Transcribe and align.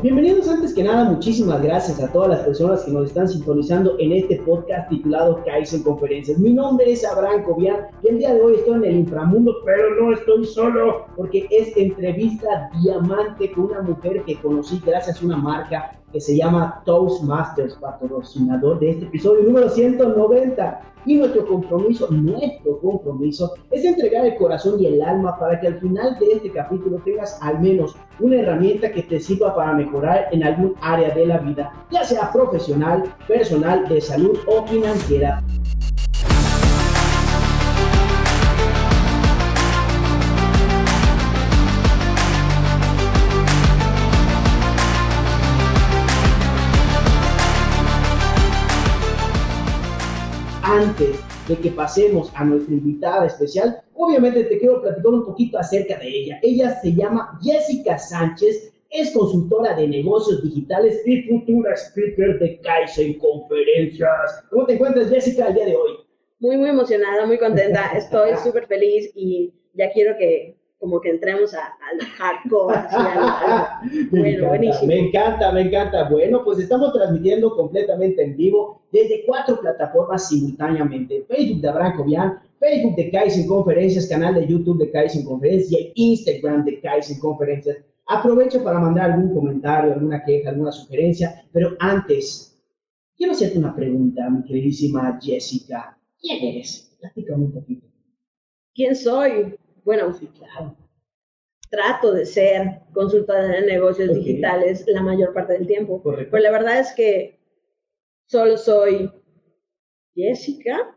Bienvenidos 0.00 0.48
antes 0.48 0.74
que 0.74 0.84
nada, 0.84 1.10
muchísimas 1.10 1.60
gracias 1.60 2.00
a 2.00 2.12
todas 2.12 2.28
las 2.28 2.40
personas 2.42 2.84
que 2.84 2.92
nos 2.92 3.08
están 3.08 3.28
sintonizando 3.28 3.96
en 3.98 4.12
este 4.12 4.36
podcast 4.42 4.88
titulado 4.90 5.42
Kaizen 5.44 5.82
Conferencias. 5.82 6.38
Mi 6.38 6.52
nombre 6.52 6.92
es 6.92 7.04
Abraham 7.04 7.42
Cobian 7.42 7.88
y 8.04 8.10
el 8.10 8.18
día 8.18 8.32
de 8.32 8.40
hoy 8.40 8.54
estoy 8.54 8.74
en 8.74 8.84
el 8.84 8.96
inframundo, 8.98 9.56
pero 9.64 9.96
no 10.00 10.12
estoy 10.12 10.44
solo 10.44 11.06
porque 11.16 11.48
es 11.50 11.76
entrevista 11.76 12.70
diamante 12.80 13.50
con 13.50 13.64
una 13.64 13.82
mujer 13.82 14.22
que 14.22 14.36
conocí 14.36 14.80
gracias 14.86 15.20
a 15.20 15.24
una 15.26 15.36
marca 15.36 15.97
que 16.12 16.20
se 16.20 16.36
llama 16.36 16.82
Toastmasters, 16.84 17.74
patrocinador 17.76 18.78
de 18.78 18.90
este 18.90 19.04
episodio 19.06 19.44
número 19.44 19.68
190. 19.68 20.80
Y 21.06 21.16
nuestro 21.16 21.46
compromiso, 21.46 22.08
nuestro 22.10 22.78
compromiso, 22.80 23.54
es 23.70 23.84
entregar 23.84 24.26
el 24.26 24.36
corazón 24.36 24.80
y 24.80 24.86
el 24.86 25.00
alma 25.00 25.38
para 25.38 25.58
que 25.60 25.68
al 25.68 25.80
final 25.80 26.18
de 26.18 26.32
este 26.32 26.50
capítulo 26.50 27.00
tengas 27.04 27.38
al 27.40 27.60
menos 27.60 27.96
una 28.20 28.36
herramienta 28.36 28.92
que 28.92 29.02
te 29.04 29.20
sirva 29.20 29.54
para 29.54 29.72
mejorar 29.72 30.26
en 30.32 30.42
algún 30.42 30.74
área 30.82 31.14
de 31.14 31.26
la 31.26 31.38
vida, 31.38 31.72
ya 31.90 32.04
sea 32.04 32.30
profesional, 32.32 33.04
personal, 33.26 33.88
de 33.88 34.00
salud 34.00 34.38
o 34.46 34.66
financiera. 34.66 35.42
Antes 50.68 51.18
de 51.48 51.56
que 51.56 51.70
pasemos 51.70 52.30
a 52.34 52.44
nuestra 52.44 52.74
invitada 52.74 53.26
especial, 53.26 53.80
obviamente 53.94 54.44
te 54.44 54.58
quiero 54.58 54.82
platicar 54.82 55.14
un 55.14 55.24
poquito 55.24 55.58
acerca 55.58 55.96
de 55.98 56.08
ella. 56.08 56.38
Ella 56.42 56.78
se 56.82 56.92
llama 56.92 57.38
Jessica 57.42 57.96
Sánchez, 57.96 58.70
es 58.90 59.12
consultora 59.12 59.74
de 59.74 59.88
negocios 59.88 60.42
digitales 60.42 61.00
y 61.06 61.22
futura 61.22 61.74
speaker 61.74 62.38
de 62.38 62.60
Kaizen 62.60 63.18
Conferencias. 63.18 64.44
¿Cómo 64.50 64.66
te 64.66 64.74
encuentras, 64.74 65.08
Jessica, 65.08 65.48
el 65.48 65.54
día 65.54 65.66
de 65.66 65.76
hoy? 65.76 65.92
Muy, 66.38 66.58
muy 66.58 66.68
emocionada, 66.68 67.24
muy 67.24 67.38
contenta. 67.38 67.86
Estoy 67.96 68.36
súper 68.36 68.66
feliz 68.66 69.10
y 69.14 69.54
ya 69.72 69.90
quiero 69.90 70.18
que 70.18 70.54
como 70.78 71.00
que 71.00 71.10
entremos 71.10 71.54
al 71.54 72.00
hardcore. 72.16 72.78
me, 74.12 74.30
encanta, 74.30 74.86
me 74.86 74.98
encanta, 74.98 75.52
me 75.52 75.60
encanta. 75.62 76.08
Bueno, 76.08 76.44
pues 76.44 76.60
estamos 76.60 76.92
transmitiendo 76.92 77.54
completamente 77.56 78.22
en 78.22 78.36
vivo 78.36 78.82
desde 78.92 79.24
cuatro 79.26 79.60
plataformas 79.60 80.28
simultáneamente. 80.28 81.24
Facebook 81.28 81.60
de 81.60 81.68
Abraham 81.68 81.96
Cobian, 81.96 82.38
Facebook 82.60 82.96
de 82.96 83.10
Kaizen 83.10 83.46
Conferencias, 83.46 84.06
canal 84.06 84.34
de 84.34 84.46
YouTube 84.46 84.78
de 84.78 84.90
Kaizen 84.90 85.24
Conferencias 85.24 85.80
y 85.80 85.92
Instagram 85.94 86.64
de 86.64 86.80
Kaizen 86.80 87.18
Conferencias. 87.18 87.78
Aprovecho 88.06 88.62
para 88.62 88.78
mandar 88.78 89.10
algún 89.10 89.34
comentario, 89.34 89.92
alguna 89.92 90.24
queja, 90.24 90.50
alguna 90.50 90.72
sugerencia, 90.72 91.44
pero 91.52 91.76
antes, 91.78 92.58
quiero 93.16 93.32
hacerte 93.32 93.58
una 93.58 93.74
pregunta, 93.74 94.30
mi 94.30 94.42
queridísima 94.44 95.18
Jessica. 95.20 95.98
¿Quién 96.18 96.42
eres? 96.42 96.96
Platícame 97.00 97.44
un 97.44 97.52
poquito. 97.52 97.86
¿Quién 98.74 98.96
soy? 98.96 99.56
Bueno, 99.88 100.12
sí, 100.12 100.26
claro. 100.26 100.76
Trato 101.70 102.12
de 102.12 102.26
ser 102.26 102.82
consultora 102.92 103.44
de 103.44 103.62
negocios 103.62 104.14
digitales 104.14 104.84
la 104.86 105.00
mayor 105.00 105.32
parte 105.32 105.54
del 105.54 105.66
tiempo. 105.66 106.02
Correcto. 106.02 106.30
Pero 106.30 106.42
la 106.42 106.50
verdad 106.50 106.80
es 106.80 106.92
que 106.92 107.40
solo 108.26 108.58
soy 108.58 109.10
Jessica, 110.14 110.94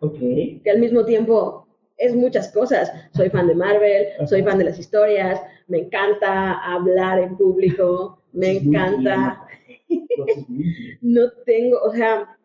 que 0.62 0.70
al 0.70 0.80
mismo 0.80 1.06
tiempo 1.06 1.70
es 1.96 2.14
muchas 2.14 2.52
cosas. 2.52 2.92
Soy 3.14 3.30
fan 3.30 3.48
de 3.48 3.56
Marvel, 3.56 4.08
soy 4.28 4.44
fan 4.44 4.58
de 4.58 4.66
las 4.66 4.78
historias, 4.78 5.40
me 5.68 5.78
encanta 5.84 6.56
hablar 6.56 7.20
en 7.20 7.38
público, 7.38 8.22
me 8.34 8.58
encanta. 8.58 9.48
no 11.00 11.32
tengo, 11.46 11.80
o 11.82 11.94
sea, 11.94 12.38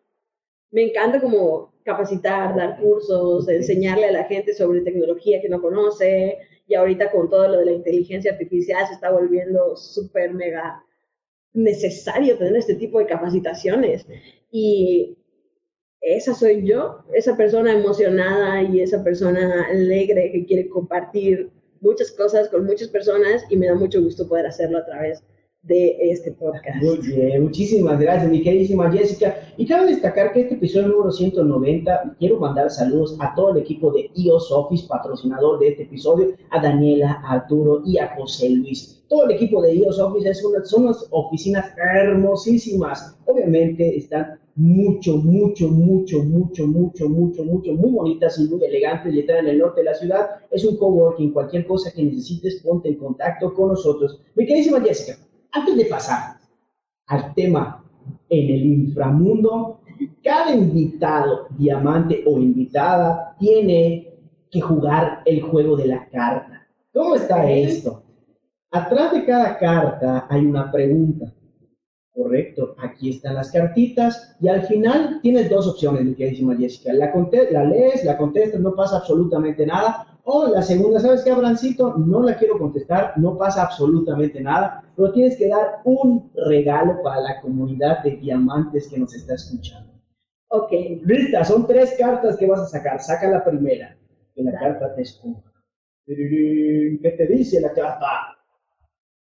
me 0.71 0.85
encanta 0.85 1.21
como 1.21 1.73
capacitar, 1.87 2.55
dar 2.57 2.79
cursos, 2.81 3.49
enseñarle 3.49 4.07
a 4.07 4.13
la 4.13 4.25
gente 4.25 4.53
sobre 4.53 4.83
tecnología 4.83 5.41
que 5.41 5.49
no 5.49 5.63
conoce. 5.63 6.37
Y 6.67 6.75
ahorita 6.75 7.13
con 7.13 7.31
todo 7.31 7.47
lo 7.49 7.59
de 7.61 7.67
la 7.67 7.73
inteligencia 7.73 8.33
artificial 8.33 8.85
se 8.89 8.95
está 8.95 9.11
volviendo 9.11 9.77
súper 9.77 10.35
mega 10.35 10.85
necesario 11.55 12.37
tener 12.37 12.57
este 12.57 12.75
tipo 12.75 12.99
de 12.99 13.07
capacitaciones. 13.07 14.05
Y 14.51 15.17
esa 16.01 16.35
soy 16.35 16.67
yo, 16.67 17.05
esa 17.15 17.37
persona 17.37 17.73
emocionada 17.73 18.63
y 18.63 18.81
esa 18.81 19.05
persona 19.05 19.67
alegre 19.71 20.33
que 20.33 20.45
quiere 20.45 20.69
compartir 20.69 21.51
muchas 21.81 22.11
cosas 22.11 22.49
con 22.49 22.67
muchas 22.67 22.89
personas 22.89 23.45
y 23.49 23.57
me 23.57 23.69
da 23.69 23.77
mucho 23.77 24.03
gusto 24.03 24.29
poder 24.29 24.47
hacerlo 24.47 24.79
a 24.79 24.85
través 24.85 25.23
de 25.67 25.97
este 26.01 26.33
podcast. 26.33 26.83
Muy 26.83 26.99
bien, 26.99 27.43
muchísimas 27.43 27.99
gracias, 27.99 28.31
mi 28.31 28.43
queridísima 28.43 28.91
Jessica. 28.91 29.37
Y 29.57 29.67
quiero 29.67 29.87
destacar 29.87 30.33
que 30.33 30.43
este 30.43 30.55
episodio 30.55 30.89
número 30.89 31.11
190, 31.11 32.17
quiero 32.19 32.39
mandar 32.39 32.71
saludos 32.71 33.17
a 33.21 33.35
todo 33.35 33.51
el 33.51 33.59
equipo 33.59 33.91
de 33.91 34.11
iOS 34.15 34.53
Office, 34.53 34.87
patrocinador 34.89 35.59
de 35.59 35.69
este 35.69 35.83
episodio, 35.85 36.35
a 36.51 36.61
Daniela, 36.63 37.21
a 37.25 37.35
Arturo 37.35 37.83
y 37.85 37.99
a 37.99 38.15
José 38.17 38.51
Luis. 38.51 39.03
Todo 39.09 39.25
el 39.25 39.33
equipo 39.33 39.61
de 39.63 39.75
iOS 39.75 39.99
Office 39.99 40.31
es 40.31 40.45
una, 40.45 40.65
son 40.65 40.85
unas 40.85 41.07
oficinas 41.11 41.67
hermosísimas. 41.77 43.17
Obviamente 43.27 43.97
están 43.97 44.39
mucho, 44.57 45.19
mucho, 45.19 45.69
mucho, 45.69 46.23
mucho, 46.23 46.67
mucho, 46.67 47.09
mucho, 47.09 47.45
mucho, 47.45 47.73
muy 47.75 47.91
bonitas 47.91 48.39
y 48.39 48.49
muy 48.49 48.65
elegantes 48.65 49.13
y 49.13 49.21
están 49.21 49.39
en 49.39 49.49
el 49.49 49.59
norte 49.59 49.81
de 49.81 49.85
la 49.85 49.95
ciudad. 49.95 50.27
Es 50.51 50.65
un 50.65 50.77
coworking, 50.77 51.33
cualquier 51.33 51.67
cosa 51.67 51.93
que 51.93 52.03
necesites, 52.03 52.63
ponte 52.63 52.89
en 52.89 52.95
contacto 52.95 53.53
con 53.53 53.69
nosotros. 53.69 54.19
Mi 54.35 54.47
queridísima 54.47 54.81
Jessica, 54.81 55.19
antes 55.57 55.77
de 55.77 55.85
pasar 55.87 56.37
al 57.07 57.35
tema 57.35 57.85
en 58.29 58.55
el 58.55 58.67
inframundo, 58.67 59.81
cada 60.23 60.55
invitado, 60.55 61.47
diamante 61.51 62.23
o 62.27 62.39
invitada, 62.39 63.35
tiene 63.39 64.15
que 64.51 64.61
jugar 64.61 65.23
el 65.25 65.41
juego 65.43 65.77
de 65.77 65.87
la 65.87 66.07
carta. 66.09 66.67
¿Cómo 66.93 67.15
está 67.15 67.51
esto? 67.51 68.03
Atrás 68.71 69.13
de 69.13 69.25
cada 69.25 69.57
carta 69.59 70.27
hay 70.29 70.45
una 70.45 70.71
pregunta. 70.71 71.33
Correcto, 72.13 72.75
aquí 72.79 73.11
están 73.11 73.35
las 73.35 73.51
cartitas 73.51 74.37
y 74.41 74.49
al 74.49 74.63
final 74.63 75.21
tienes 75.23 75.51
dos 75.51 75.69
opciones, 75.69 76.03
mi 76.03 76.15
queridísima 76.15 76.57
Jessica. 76.57 76.93
La, 76.95 77.13
la 77.51 77.65
lees, 77.65 78.05
la 78.05 78.17
contestas, 78.17 78.61
no 78.61 78.75
pasa 78.75 78.97
absolutamente 78.97 79.67
nada 79.67 80.17
o 80.25 80.49
la 80.49 80.61
segunda, 80.61 80.99
¿sabes 80.99 81.23
qué, 81.23 81.31
Abrancito? 81.31 81.95
No 81.99 82.21
la 82.21 82.37
quiero 82.37 82.59
contestar, 82.59 83.13
no 83.17 83.37
pasa 83.39 83.63
absolutamente 83.63 84.41
nada, 84.41 84.83
pero 84.97 85.13
tienes 85.13 85.37
que 85.37 85.49
dar 85.49 85.81
un 85.85 86.33
regalo 86.35 87.03
para 87.03 87.21
la 87.21 87.41
comunidad 87.41 88.03
de 88.03 88.17
diamantes 88.17 88.89
que 88.89 88.99
nos 88.99 89.15
está 89.15 89.35
escuchando. 89.35 89.93
Ok. 90.49 90.73
Lista, 91.05 91.45
son 91.45 91.67
tres 91.67 91.95
cartas 91.99 92.37
que 92.37 92.47
vas 92.47 92.61
a 92.61 92.67
sacar. 92.67 93.01
Saca 93.03 93.31
la 93.31 93.45
primera, 93.45 93.97
que 94.35 94.43
la 94.43 94.59
carta 94.59 94.95
te 94.95 95.03
escoja. 95.03 95.53
¿Qué 96.07 97.15
te 97.19 97.27
dice 97.27 97.61
la 97.61 97.73
carta? 97.73 98.39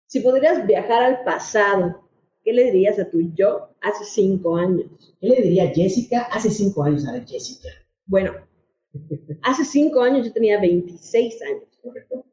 Si 0.08 0.20
podrías 0.20 0.66
viajar 0.68 1.04
al 1.04 1.24
pasado, 1.24 2.10
¿qué 2.44 2.54
le 2.54 2.66
dirías 2.66 3.00
a 3.00 3.10
tu 3.10 3.34
yo 3.34 3.70
hace 3.82 4.04
cinco 4.04 4.58
años? 4.58 5.16
¿Qué 5.20 5.28
le 5.28 5.42
diría 5.42 5.72
Jessica 5.74 6.28
hace 6.32 6.50
cinco 6.50 6.84
años 6.84 7.08
a 7.08 7.14
Jessica? 7.26 7.70
Bueno, 8.06 8.34
Hace 9.44 9.66
cinco 9.66 10.02
años 10.02 10.26
yo 10.26 10.34
tenía 10.34 10.60
26 10.60 11.42
años, 11.42 11.80
¿correcto? 11.82 12.25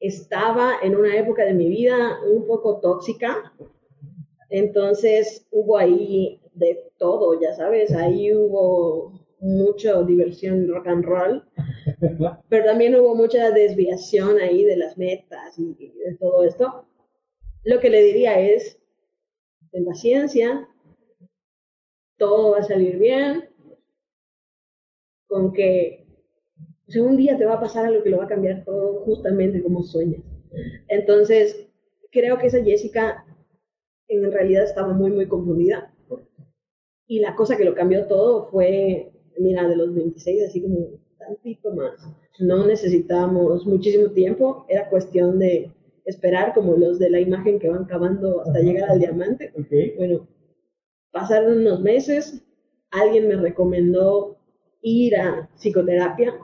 Estaba 0.00 0.74
en 0.82 0.94
una 0.94 1.16
época 1.16 1.44
de 1.44 1.54
mi 1.54 1.68
vida 1.68 2.18
un 2.30 2.46
poco 2.46 2.80
tóxica, 2.80 3.52
entonces 4.50 5.46
hubo 5.50 5.78
ahí 5.78 6.40
de 6.54 6.90
todo, 6.98 7.40
ya 7.40 7.54
sabes, 7.54 7.92
ahí 7.92 8.34
hubo 8.34 9.12
mucha 9.40 10.02
diversión 10.02 10.68
rock 10.68 10.86
and 10.86 11.04
roll, 11.04 11.44
pero 12.48 12.64
también 12.64 12.94
hubo 12.94 13.14
mucha 13.14 13.50
desviación 13.50 14.38
ahí 14.38 14.64
de 14.64 14.76
las 14.76 14.96
metas 14.96 15.58
y, 15.58 15.74
de 15.74 16.16
todo 16.18 16.44
esto. 16.44 16.86
Lo 17.64 17.80
que 17.80 17.90
le 17.90 18.02
diría 18.02 18.40
es, 18.40 18.78
ten 19.72 19.84
paciencia, 19.84 20.68
todo 22.16 22.52
va 22.52 22.58
a 22.58 22.62
salir 22.62 22.98
bien, 22.98 23.50
con 25.26 25.52
que 25.52 26.05
un 26.94 27.16
día 27.16 27.36
te 27.36 27.44
va 27.44 27.54
a 27.54 27.60
pasar 27.60 27.86
algo 27.86 28.02
que 28.02 28.10
lo 28.10 28.18
va 28.18 28.24
a 28.24 28.28
cambiar 28.28 28.64
todo 28.64 29.00
justamente 29.00 29.62
como 29.62 29.82
sueñas. 29.82 30.22
Entonces, 30.88 31.66
creo 32.12 32.38
que 32.38 32.46
esa 32.46 32.62
Jessica 32.62 33.24
en 34.08 34.30
realidad 34.30 34.64
estaba 34.64 34.92
muy, 34.92 35.10
muy 35.10 35.26
confundida. 35.26 35.92
Y 37.08 37.20
la 37.20 37.34
cosa 37.34 37.56
que 37.56 37.64
lo 37.64 37.74
cambió 37.74 38.06
todo 38.06 38.48
fue, 38.50 39.12
mira, 39.38 39.68
de 39.68 39.76
los 39.76 39.94
26, 39.94 40.44
así 40.48 40.62
como 40.62 41.00
tantito 41.18 41.72
más. 41.72 41.94
No 42.38 42.66
necesitamos 42.66 43.66
muchísimo 43.66 44.10
tiempo, 44.10 44.66
era 44.68 44.88
cuestión 44.88 45.38
de 45.38 45.72
esperar 46.04 46.54
como 46.54 46.76
los 46.76 46.98
de 46.98 47.10
la 47.10 47.20
imagen 47.20 47.58
que 47.58 47.68
van 47.68 47.84
cavando 47.84 48.42
hasta 48.42 48.60
llegar 48.60 48.90
al 48.90 48.98
diamante. 48.98 49.52
Bueno, 49.96 50.28
pasaron 51.10 51.58
unos 51.58 51.80
meses, 51.80 52.42
alguien 52.90 53.28
me 53.28 53.36
recomendó 53.36 54.35
ir 54.86 55.16
a 55.16 55.48
psicoterapia. 55.56 56.38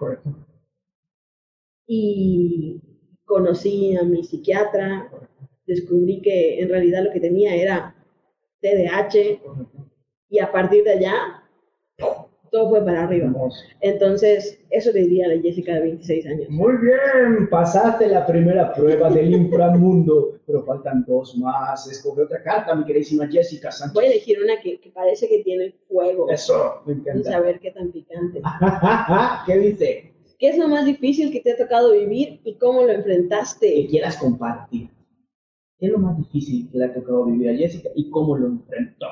Y 1.87 2.81
conocí 3.25 3.97
a 3.97 4.03
mi 4.03 4.25
psiquiatra, 4.25 5.11
descubrí 5.67 6.21
que 6.21 6.61
en 6.61 6.69
realidad 6.69 7.05
lo 7.05 7.13
que 7.13 7.21
tenía 7.21 7.55
era 7.55 7.95
TDAH 8.61 9.41
y 10.29 10.39
a 10.41 10.51
partir 10.51 10.85
de 10.85 10.93
allá 10.93 11.45
todo 12.53 12.69
fue 12.69 12.85
para 12.85 13.05
arriba. 13.05 13.33
Entonces, 13.81 14.61
eso 14.69 14.93
le 14.93 15.01
diría 15.01 15.25
a 15.25 15.31
la 15.31 15.41
Jessica 15.41 15.75
de 15.75 15.81
26 15.81 16.27
años. 16.27 16.51
Muy 16.51 16.75
bien, 16.77 17.49
pasaste 17.49 18.07
la 18.07 18.27
primera 18.27 18.75
prueba 18.75 19.11
del 19.11 19.33
inframundo, 19.43 20.39
pero 20.47 20.63
faltan 20.63 21.03
dos 21.09 21.35
más. 21.39 21.91
Escoge 21.91 22.23
otra 22.23 22.43
carta, 22.43 22.75
mi 22.75 22.85
queridísima 22.85 23.27
Jessica 23.27 23.73
Sánchez. 23.73 23.95
Voy 23.95 24.05
a 24.05 24.11
elegir 24.11 24.39
una 24.39 24.61
que, 24.61 24.79
parece 24.93 25.29
que 25.31 25.43
tiene 25.43 25.75
fuego. 25.89 26.29
Eso, 26.31 26.83
me 26.85 26.93
encanta. 26.93 27.37
A 27.37 27.41
ver 27.41 27.59
qué 27.59 27.71
tan 27.71 27.91
picante. 27.91 28.43
¿Qué 29.47 29.59
dice? 29.59 30.13
¿Qué 30.39 30.49
es 30.51 30.59
lo 30.59 30.69
más 30.69 30.85
difícil 30.85 31.33
que 31.33 31.41
te 31.41 31.53
ha 31.53 31.57
tocado 31.57 31.93
vivir 31.93 32.41
y 32.45 32.57
cómo 32.57 32.83
lo 32.83 32.93
enfrentaste? 32.93 33.73
Que 33.73 33.87
quieras 33.87 34.19
compartir. 34.19 34.91
¿Qué 35.79 35.87
es 35.87 35.93
lo 35.93 35.99
más 35.99 36.19
difícil 36.19 36.69
que 36.71 36.77
le 36.77 36.85
ha 36.85 36.93
tocado 36.93 37.25
vivir 37.25 37.49
a 37.49 37.57
Jessica 37.57 37.89
y 37.95 38.11
cómo 38.11 38.37
lo 38.37 38.49
enfrentó? 38.49 39.07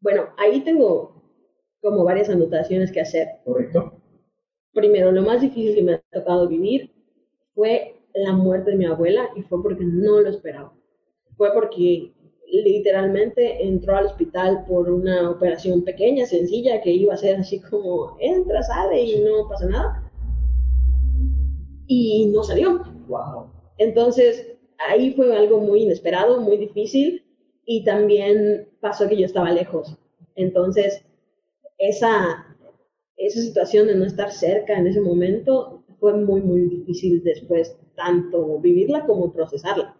Bueno, 0.00 0.28
ahí 0.38 0.60
tengo 0.60 1.15
como 1.86 2.02
varias 2.02 2.28
anotaciones 2.28 2.90
que 2.90 3.00
hacer. 3.00 3.28
Correcto. 3.44 3.92
Primero, 4.72 5.12
lo 5.12 5.22
más 5.22 5.40
difícil 5.40 5.76
que 5.76 5.82
me 5.84 5.94
ha 5.94 6.02
tocado 6.12 6.48
vivir 6.48 6.90
fue 7.54 7.94
la 8.12 8.32
muerte 8.32 8.72
de 8.72 8.76
mi 8.76 8.86
abuela 8.86 9.28
y 9.36 9.42
fue 9.42 9.62
porque 9.62 9.84
no 9.84 10.20
lo 10.20 10.28
esperaba. 10.28 10.74
Fue 11.36 11.52
porque 11.52 12.12
literalmente 12.50 13.64
entró 13.64 13.96
al 13.96 14.06
hospital 14.06 14.64
por 14.66 14.90
una 14.90 15.30
operación 15.30 15.84
pequeña, 15.84 16.26
sencilla, 16.26 16.80
que 16.80 16.90
iba 16.90 17.14
a 17.14 17.18
ser 17.18 17.36
así 17.36 17.60
como 17.60 18.16
entra, 18.18 18.64
sale 18.64 19.02
y 19.02 19.20
no 19.20 19.48
pasa 19.48 19.66
nada. 19.66 20.10
Y 21.86 22.26
no 22.34 22.42
salió. 22.42 22.82
Wow. 23.06 23.46
Entonces, 23.78 24.58
ahí 24.88 25.12
fue 25.12 25.36
algo 25.36 25.60
muy 25.60 25.82
inesperado, 25.84 26.40
muy 26.40 26.56
difícil 26.56 27.24
y 27.64 27.84
también 27.84 28.68
pasó 28.80 29.08
que 29.08 29.16
yo 29.16 29.26
estaba 29.26 29.52
lejos. 29.52 29.96
Entonces, 30.34 31.06
esa, 31.78 32.56
esa 33.16 33.40
situación 33.40 33.86
de 33.86 33.96
no 33.96 34.04
estar 34.04 34.30
cerca 34.30 34.78
en 34.78 34.86
ese 34.86 35.00
momento 35.00 35.84
fue 35.98 36.14
muy, 36.14 36.42
muy 36.42 36.62
difícil 36.68 37.22
después, 37.22 37.76
tanto 37.94 38.58
vivirla 38.60 39.06
como 39.06 39.32
procesarla. 39.32 39.96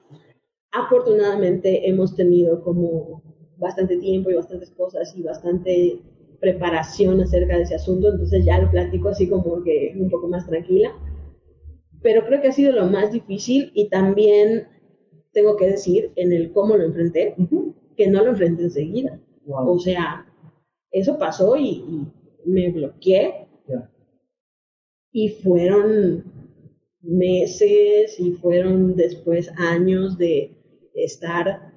Afortunadamente 0.72 1.88
hemos 1.88 2.14
tenido 2.14 2.62
como 2.62 3.22
bastante 3.56 3.96
tiempo 3.96 4.30
y 4.30 4.34
bastantes 4.34 4.70
cosas 4.70 5.14
y 5.16 5.22
bastante 5.22 6.00
preparación 6.40 7.20
acerca 7.20 7.56
de 7.56 7.62
ese 7.62 7.76
asunto, 7.76 8.10
entonces 8.10 8.44
ya 8.44 8.60
lo 8.60 8.70
platico 8.70 9.08
así 9.08 9.28
como 9.28 9.62
que 9.62 9.94
un 9.98 10.10
poco 10.10 10.28
más 10.28 10.46
tranquila. 10.46 10.92
Pero 12.02 12.26
creo 12.26 12.40
que 12.40 12.48
ha 12.48 12.52
sido 12.52 12.72
lo 12.72 12.86
más 12.86 13.10
difícil 13.10 13.72
y 13.74 13.88
también 13.88 14.68
tengo 15.32 15.56
que 15.56 15.66
decir 15.66 16.12
en 16.16 16.32
el 16.32 16.52
cómo 16.52 16.76
lo 16.76 16.84
enfrenté, 16.84 17.34
que 17.96 18.06
no 18.08 18.22
lo 18.22 18.30
enfrenté 18.30 18.64
enseguida. 18.64 19.18
O 19.46 19.78
sea, 19.78 20.26
eso 21.00 21.18
pasó 21.18 21.56
y, 21.56 21.84
me 22.44 22.70
bloqueé. 22.70 23.48
Y 25.12 25.30
fueron 25.30 26.24
meses 27.00 28.20
y 28.20 28.32
fueron 28.32 28.96
después 28.96 29.50
años 29.56 30.16
de 30.16 30.56
estar 30.94 31.72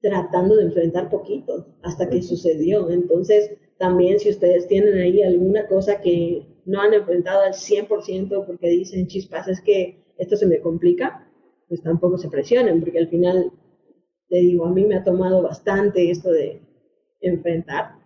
tratando 0.00 0.56
de 0.56 0.64
enfrentar 0.64 1.10
poquito 1.10 1.76
hasta 1.82 2.08
que 2.08 2.22
sucedió. 2.22 2.90
Entonces, 2.90 3.52
también 3.78 4.18
si 4.18 4.30
ustedes 4.30 4.66
tienen 4.66 4.98
ahí 4.98 5.22
alguna 5.22 5.66
cosa 5.66 6.00
que 6.00 6.46
no 6.64 6.80
han 6.80 6.94
enfrentado 6.94 7.42
al 7.42 7.54
100% 7.54 8.46
porque 8.46 8.68
dicen, 8.68 9.06
chispas, 9.06 9.48
es 9.48 9.60
que 9.60 10.04
esto 10.18 10.36
se 10.36 10.46
me 10.46 10.60
complica, 10.60 11.30
pues 11.68 11.82
tampoco 11.82 12.18
se 12.18 12.28
presionen, 12.28 12.80
porque 12.80 12.98
al 12.98 13.08
final, 13.08 13.52
te 14.28 14.38
digo, 14.38 14.66
a 14.66 14.72
mí 14.72 14.84
me 14.84 14.96
ha 14.96 15.04
tomado 15.04 15.42
bastante 15.42 16.10
esto 16.10 16.30
de 16.30 16.62
enfrentar 17.20 17.97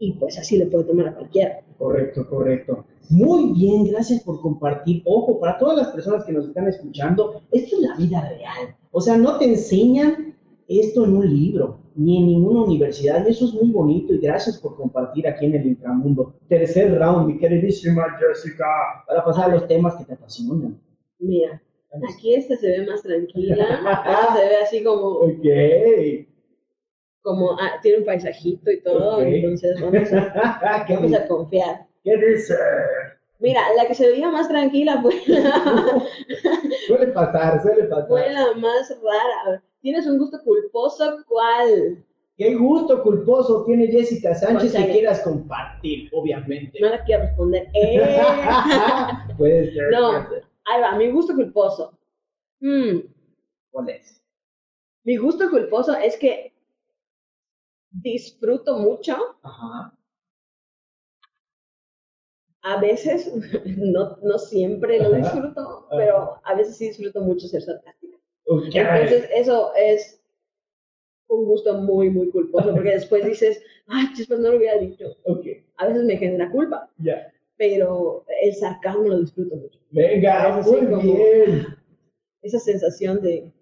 y 0.00 0.14
pues 0.14 0.38
así 0.38 0.56
le 0.56 0.66
puede 0.66 0.84
tomar 0.84 1.08
a 1.08 1.14
cualquiera. 1.14 1.60
Correcto, 1.78 2.28
correcto. 2.28 2.84
Muy 3.10 3.52
bien, 3.52 3.84
gracias 3.84 4.22
por 4.24 4.40
compartir. 4.40 5.02
Ojo, 5.04 5.38
para 5.38 5.58
todas 5.58 5.76
las 5.76 5.88
personas 5.88 6.24
que 6.24 6.32
nos 6.32 6.48
están 6.48 6.66
escuchando, 6.68 7.42
esto 7.52 7.76
es 7.76 7.82
la 7.82 7.96
vida 7.96 8.28
real. 8.28 8.74
O 8.92 9.00
sea, 9.00 9.16
no 9.18 9.38
te 9.38 9.44
enseñan 9.44 10.34
esto 10.68 11.04
en 11.04 11.16
un 11.16 11.28
libro, 11.28 11.80
ni 11.96 12.18
en 12.18 12.26
ninguna 12.26 12.62
universidad, 12.62 13.26
y 13.26 13.30
eso 13.30 13.44
es 13.44 13.54
muy 13.54 13.70
bonito, 13.70 14.14
y 14.14 14.18
gracias 14.18 14.58
por 14.58 14.76
compartir 14.76 15.28
aquí 15.28 15.46
en 15.46 15.56
el 15.56 15.66
inframundo. 15.66 16.34
Tercer 16.48 16.98
round, 16.98 17.26
mi 17.26 17.38
queridísima 17.38 18.06
Jessica, 18.18 18.64
para 19.06 19.24
pasar 19.24 19.50
a 19.50 19.54
los 19.54 19.66
temas 19.66 19.96
que 19.96 20.04
te 20.04 20.14
apasionan. 20.14 20.80
Mira, 21.18 21.60
aquí 22.08 22.34
esta 22.34 22.56
se 22.56 22.68
ve 22.68 22.86
más 22.86 23.02
tranquila, 23.02 23.66
se 24.34 24.48
ve 24.48 24.56
así 24.62 24.82
como... 24.82 25.08
Ok 25.08 26.29
como 27.22 27.52
ah, 27.60 27.78
tiene 27.82 27.98
un 27.98 28.04
paisajito 28.04 28.70
y 28.70 28.80
todo, 28.82 29.20
entonces 29.20 29.80
vamos 29.80 30.12
a, 30.12 30.86
vamos 30.88 31.14
a 31.14 31.28
confiar. 31.28 31.86
¿Qué 32.02 32.16
dice? 32.16 32.54
Mira, 33.38 33.60
la 33.76 33.86
que 33.86 33.94
se 33.94 34.08
veía 34.10 34.30
más 34.30 34.48
tranquila 34.48 35.00
fue 35.00 35.14
la... 35.26 36.02
suele 36.86 37.06
pasar, 37.08 37.62
suele 37.62 37.84
pasar. 37.84 38.08
Fue 38.08 38.32
la 38.32 38.52
más 38.54 38.94
rara. 39.02 39.62
¿Tienes 39.80 40.06
un 40.06 40.18
gusto 40.18 40.38
culposo? 40.44 41.24
¿Cuál? 41.26 42.04
¿Qué 42.36 42.54
gusto 42.54 43.02
culposo 43.02 43.64
tiene 43.64 43.86
Jessica 43.88 44.34
Sánchez 44.34 44.74
que 44.74 44.92
quieras 44.92 45.20
compartir, 45.20 46.08
obviamente? 46.12 46.78
No 46.80 46.88
la 46.88 47.04
quiero 47.04 47.24
responder. 47.24 47.68
Eh. 47.74 48.00
Puede 49.36 49.72
ser. 49.72 49.90
No, 49.90 50.12
ahí 50.64 50.80
va, 50.82 50.96
mi 50.96 51.10
gusto 51.10 51.34
culposo. 51.34 51.92
Hmm. 52.60 53.00
¿Cuál 53.70 53.90
es? 53.90 54.22
Mi 55.04 55.16
gusto 55.16 55.50
culposo 55.50 55.94
es 55.96 56.16
que 56.18 56.52
disfruto 57.90 58.78
mucho. 58.78 59.16
A 62.62 62.80
veces, 62.80 63.32
no, 63.76 64.16
no 64.22 64.38
siempre 64.38 65.00
lo 65.00 65.12
disfruto, 65.12 65.86
pero 65.90 66.40
a 66.44 66.54
veces 66.54 66.76
sí 66.76 66.88
disfruto 66.88 67.20
mucho 67.22 67.48
ser 67.48 67.62
sarcástica. 67.62 68.18
Entonces, 68.46 69.28
eso 69.32 69.72
es 69.74 70.20
un 71.28 71.44
gusto 71.44 71.74
muy, 71.74 72.10
muy 72.10 72.30
culposo, 72.30 72.72
porque 72.72 72.90
después 72.90 73.24
dices, 73.24 73.62
ay, 73.86 74.12
chispas, 74.14 74.40
no 74.40 74.50
lo 74.50 74.58
hubiera 74.58 74.78
dicho. 74.78 75.16
A 75.76 75.86
veces 75.86 76.04
me 76.04 76.16
genera 76.16 76.50
culpa. 76.50 76.90
Pero 77.56 78.24
el 78.42 78.54
sarcasmo 78.54 79.04
lo 79.04 79.20
disfruto 79.20 79.56
mucho. 79.56 79.78
Venga, 79.90 80.60
muy 80.62 80.86
bien. 81.02 81.66
Esa 82.42 82.58
sensación 82.58 83.20
de, 83.20 83.52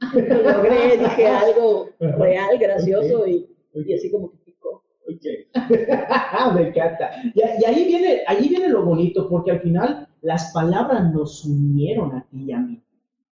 lo 0.00 0.52
logré, 0.52 0.96
dije 0.98 1.26
algo 1.26 1.90
real, 1.98 2.58
gracioso 2.58 3.26
y, 3.26 3.48
y, 3.74 3.94
así 3.94 4.10
como 4.10 4.30
que 4.30 4.38
picó. 4.38 4.82
Me 6.54 6.68
encanta. 6.68 7.10
Y, 7.34 7.40
y, 7.40 7.64
ahí, 7.64 7.84
viene, 7.86 8.22
ahí 8.26 8.48
viene 8.48 8.68
lo 8.68 8.84
bonito, 8.84 9.28
porque 9.28 9.52
al 9.52 9.60
final 9.60 10.08
las 10.22 10.52
palabras 10.52 11.12
nos 11.12 11.44
unieron 11.44 12.14
a 12.14 12.26
ti 12.30 12.44
y 12.44 12.52
a 12.52 12.58
mí. 12.58 12.82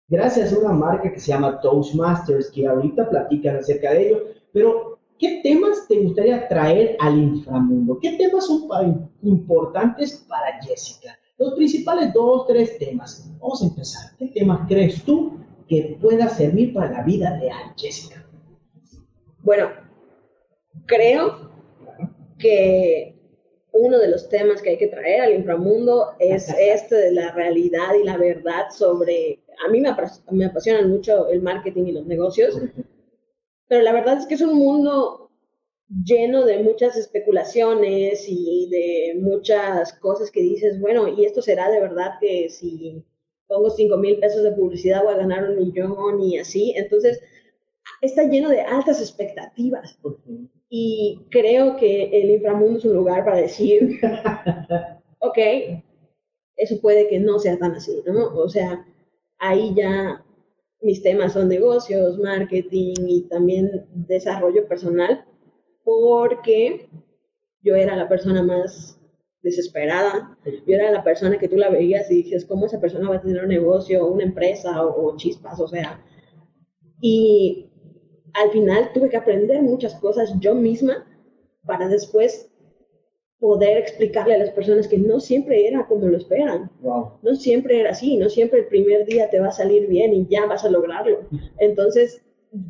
Gracias 0.08 0.52
a 0.52 0.58
una 0.58 0.72
marca 0.72 1.12
que 1.12 1.20
se 1.20 1.28
llama 1.28 1.60
Toastmasters, 1.60 2.50
que 2.50 2.66
ahorita 2.66 3.08
platican 3.08 3.56
acerca 3.56 3.92
de 3.92 4.08
ello. 4.08 4.18
Pero, 4.52 4.98
¿qué 5.18 5.40
temas 5.42 5.86
te 5.86 6.02
gustaría 6.02 6.48
traer 6.48 6.96
al 6.98 7.16
inframundo? 7.16 7.98
¿Qué 8.00 8.16
temas 8.16 8.46
son 8.46 9.08
importantes 9.22 10.26
para 10.28 10.60
Jessica? 10.62 11.16
Los 11.38 11.54
principales 11.54 12.12
dos, 12.12 12.46
tres 12.48 12.76
temas. 12.78 13.30
Vamos 13.40 13.62
a 13.62 13.66
empezar. 13.66 14.16
¿Qué 14.18 14.26
temas 14.26 14.66
crees 14.68 15.02
tú 15.04 15.38
que 15.70 15.96
pueda 16.00 16.28
servir 16.28 16.74
para 16.74 16.90
la 16.90 17.02
vida 17.04 17.38
real, 17.38 17.74
Jessica? 17.76 18.26
Bueno, 19.38 19.70
creo 20.86 21.52
que 22.38 23.14
uno 23.72 24.00
de 24.00 24.08
los 24.08 24.28
temas 24.28 24.60
que 24.60 24.70
hay 24.70 24.78
que 24.78 24.88
traer 24.88 25.20
al 25.20 25.34
inframundo 25.34 26.16
es 26.18 26.52
este 26.58 26.96
de 26.96 27.12
la 27.12 27.30
realidad 27.30 27.94
y 27.94 28.04
la 28.04 28.16
verdad 28.16 28.70
sobre, 28.76 29.44
a 29.64 29.70
mí 29.70 29.80
me, 29.80 29.94
me 30.32 30.46
apasionan 30.46 30.90
mucho 30.90 31.28
el 31.28 31.40
marketing 31.40 31.84
y 31.84 31.92
los 31.92 32.06
negocios, 32.06 32.60
pero 33.68 33.82
la 33.82 33.92
verdad 33.92 34.18
es 34.18 34.26
que 34.26 34.34
es 34.34 34.40
un 34.40 34.58
mundo 34.58 35.30
lleno 36.04 36.44
de 36.44 36.64
muchas 36.64 36.96
especulaciones 36.96 38.24
y 38.26 38.68
de 38.70 39.20
muchas 39.20 39.92
cosas 39.92 40.32
que 40.32 40.40
dices, 40.40 40.80
bueno, 40.80 41.06
y 41.06 41.24
esto 41.24 41.40
será 41.42 41.70
de 41.70 41.80
verdad 41.80 42.14
que 42.20 42.48
si 42.48 43.04
pongo 43.50 43.68
5 43.68 43.96
mil 43.96 44.18
pesos 44.18 44.44
de 44.44 44.52
publicidad, 44.52 45.02
voy 45.02 45.14
a 45.14 45.18
ganar 45.18 45.50
un 45.50 45.56
millón 45.56 46.22
y 46.22 46.38
así. 46.38 46.72
Entonces, 46.76 47.20
está 48.00 48.22
lleno 48.22 48.48
de 48.48 48.60
altas 48.60 49.00
expectativas. 49.00 49.98
Y 50.68 51.26
creo 51.30 51.76
que 51.76 52.04
el 52.04 52.30
inframundo 52.30 52.78
es 52.78 52.84
un 52.84 52.94
lugar 52.94 53.24
para 53.24 53.38
decir, 53.38 53.98
ok, 55.18 55.38
eso 56.56 56.80
puede 56.80 57.08
que 57.08 57.18
no 57.18 57.40
sea 57.40 57.58
tan 57.58 57.72
así, 57.72 58.00
¿no? 58.06 58.28
O 58.36 58.48
sea, 58.48 58.86
ahí 59.38 59.74
ya 59.74 60.24
mis 60.80 61.02
temas 61.02 61.32
son 61.32 61.48
negocios, 61.48 62.18
marketing 62.18 62.94
y 62.98 63.22
también 63.22 63.84
desarrollo 63.92 64.68
personal, 64.68 65.24
porque 65.82 66.88
yo 67.62 67.74
era 67.74 67.96
la 67.96 68.08
persona 68.08 68.44
más 68.44 68.99
desesperada. 69.42 70.36
Yo 70.66 70.74
era 70.74 70.90
la 70.90 71.04
persona 71.04 71.38
que 71.38 71.48
tú 71.48 71.56
la 71.56 71.70
veías 71.70 72.10
y 72.10 72.22
dices, 72.22 72.44
¿cómo 72.44 72.66
esa 72.66 72.80
persona 72.80 73.08
va 73.08 73.16
a 73.16 73.22
tener 73.22 73.42
un 73.42 73.48
negocio, 73.48 74.06
una 74.06 74.24
empresa 74.24 74.84
o, 74.84 75.16
chispas? 75.16 75.60
O 75.60 75.68
sea, 75.68 76.04
y 77.00 77.70
al 78.34 78.50
final 78.50 78.92
tuve 78.92 79.08
que 79.08 79.16
aprender 79.16 79.62
muchas 79.62 79.94
cosas 79.96 80.32
yo 80.40 80.54
misma 80.54 81.06
para 81.64 81.88
después 81.88 82.50
poder 83.38 83.78
explicarle 83.78 84.34
a 84.34 84.38
las 84.38 84.50
personas 84.50 84.86
que 84.86 84.98
no 84.98 85.18
siempre 85.18 85.66
era 85.66 85.86
como 85.86 86.06
lo 86.06 86.18
esperan. 86.18 86.70
No 86.82 87.34
siempre 87.34 87.80
era 87.80 87.90
así, 87.90 88.18
no 88.18 88.28
siempre 88.28 88.60
el 88.60 88.66
primer 88.66 89.06
día 89.06 89.30
te 89.30 89.40
va 89.40 89.48
a 89.48 89.52
salir 89.52 89.88
bien 89.88 90.12
y 90.12 90.26
ya 90.28 90.46
vas 90.46 90.64
a 90.64 90.70
lograrlo. 90.70 91.20
Entonces, 91.58 92.22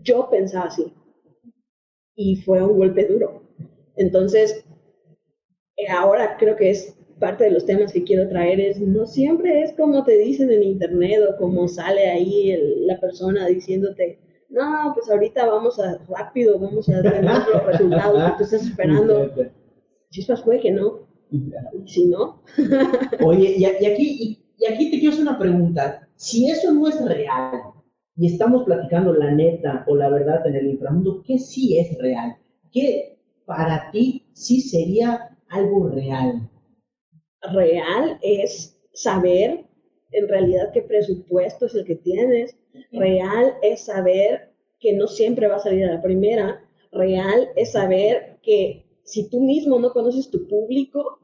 yo 0.02 0.28
pensaba 0.30 0.66
así. 0.66 0.94
Y 2.14 2.36
fue 2.36 2.62
un 2.62 2.76
golpe 2.76 3.06
duro. 3.06 3.42
Entonces, 3.96 4.64
ahora 5.88 6.37
creo 6.38 6.56
que 6.56 6.70
es 6.70 6.96
parte 7.18 7.44
de 7.44 7.50
los 7.50 7.66
temas 7.66 7.92
que 7.92 8.02
quiero 8.02 8.28
traer 8.28 8.60
es, 8.60 8.80
no 8.80 9.06
siempre 9.06 9.62
es 9.62 9.72
como 9.75 10.02
te 10.04 10.16
dicen 10.18 10.50
en 10.50 10.62
internet 10.62 11.20
o 11.28 11.37
como 11.37 11.68
sale 11.68 12.08
ahí 12.08 12.56
la 12.87 12.99
persona 12.99 13.46
diciéndote, 13.46 14.18
no, 14.49 14.92
pues 14.94 15.08
ahorita 15.08 15.46
vamos 15.46 15.78
a 15.78 15.99
rápido, 16.08 16.58
vamos 16.58 16.88
a 16.88 17.02
tener 17.02 17.25
los 17.54 17.66
resultados 17.66 18.25
que 18.25 18.38
tú 18.38 18.44
estás 18.44 18.66
esperando. 18.66 19.30
Chispas 20.10 20.42
fue 20.42 20.58
que 20.58 20.72
no. 20.72 21.08
Si 21.87 22.06
no. 22.06 22.42
Oye, 23.25 23.54
y, 23.56 23.64
aquí, 23.64 24.42
y, 24.58 24.66
aquí 24.66 24.90
te 24.90 24.99
quiero 24.99 25.12
hacer 25.12 25.22
una 25.22 25.38
pregunta. 25.38 26.08
Si 26.16 26.50
eso 26.50 26.72
no 26.72 26.88
es 26.88 27.00
real 27.04 27.60
y 28.16 28.26
estamos 28.26 28.64
platicando 28.64 29.12
la 29.12 29.30
neta 29.30 29.84
o 29.87 29.94
la 29.94 30.10
verdad 30.10 30.44
en 30.46 30.56
el 30.56 30.66
inframundo, 30.66 31.22
¿qué 31.25 31.38
sí 31.38 31.78
es 31.78 31.96
real? 31.99 32.37
¿Qué 32.72 33.18
para 33.46 33.90
ti 33.92 34.26
sí 34.32 34.60
sería 34.60 35.37
algo 35.50 35.88
real? 35.88 36.49
Real 37.42 38.19
es 38.23 38.78
saber 38.92 39.66
en 40.12 40.28
realidad 40.28 40.71
qué 40.73 40.83
presupuesto 40.83 41.66
es 41.66 41.75
el 41.75 41.85
que 41.85 41.97
tienes. 41.97 42.57
Real 42.92 43.54
es 43.62 43.85
saber 43.85 44.52
que 44.78 44.95
no 44.95 45.07
siempre 45.07 45.49
va 45.49 45.57
a 45.57 45.61
salir 45.61 45.85
a 45.85 45.95
la 45.95 46.02
primera. 46.02 46.64
Real 46.92 47.50
es 47.57 47.73
saber 47.73 48.38
que 48.42 48.87
si 49.04 49.28
tú 49.28 49.40
mismo 49.40 49.78
no 49.78 49.92
conoces 49.92 50.30
tu 50.30 50.47
público, 50.49 51.19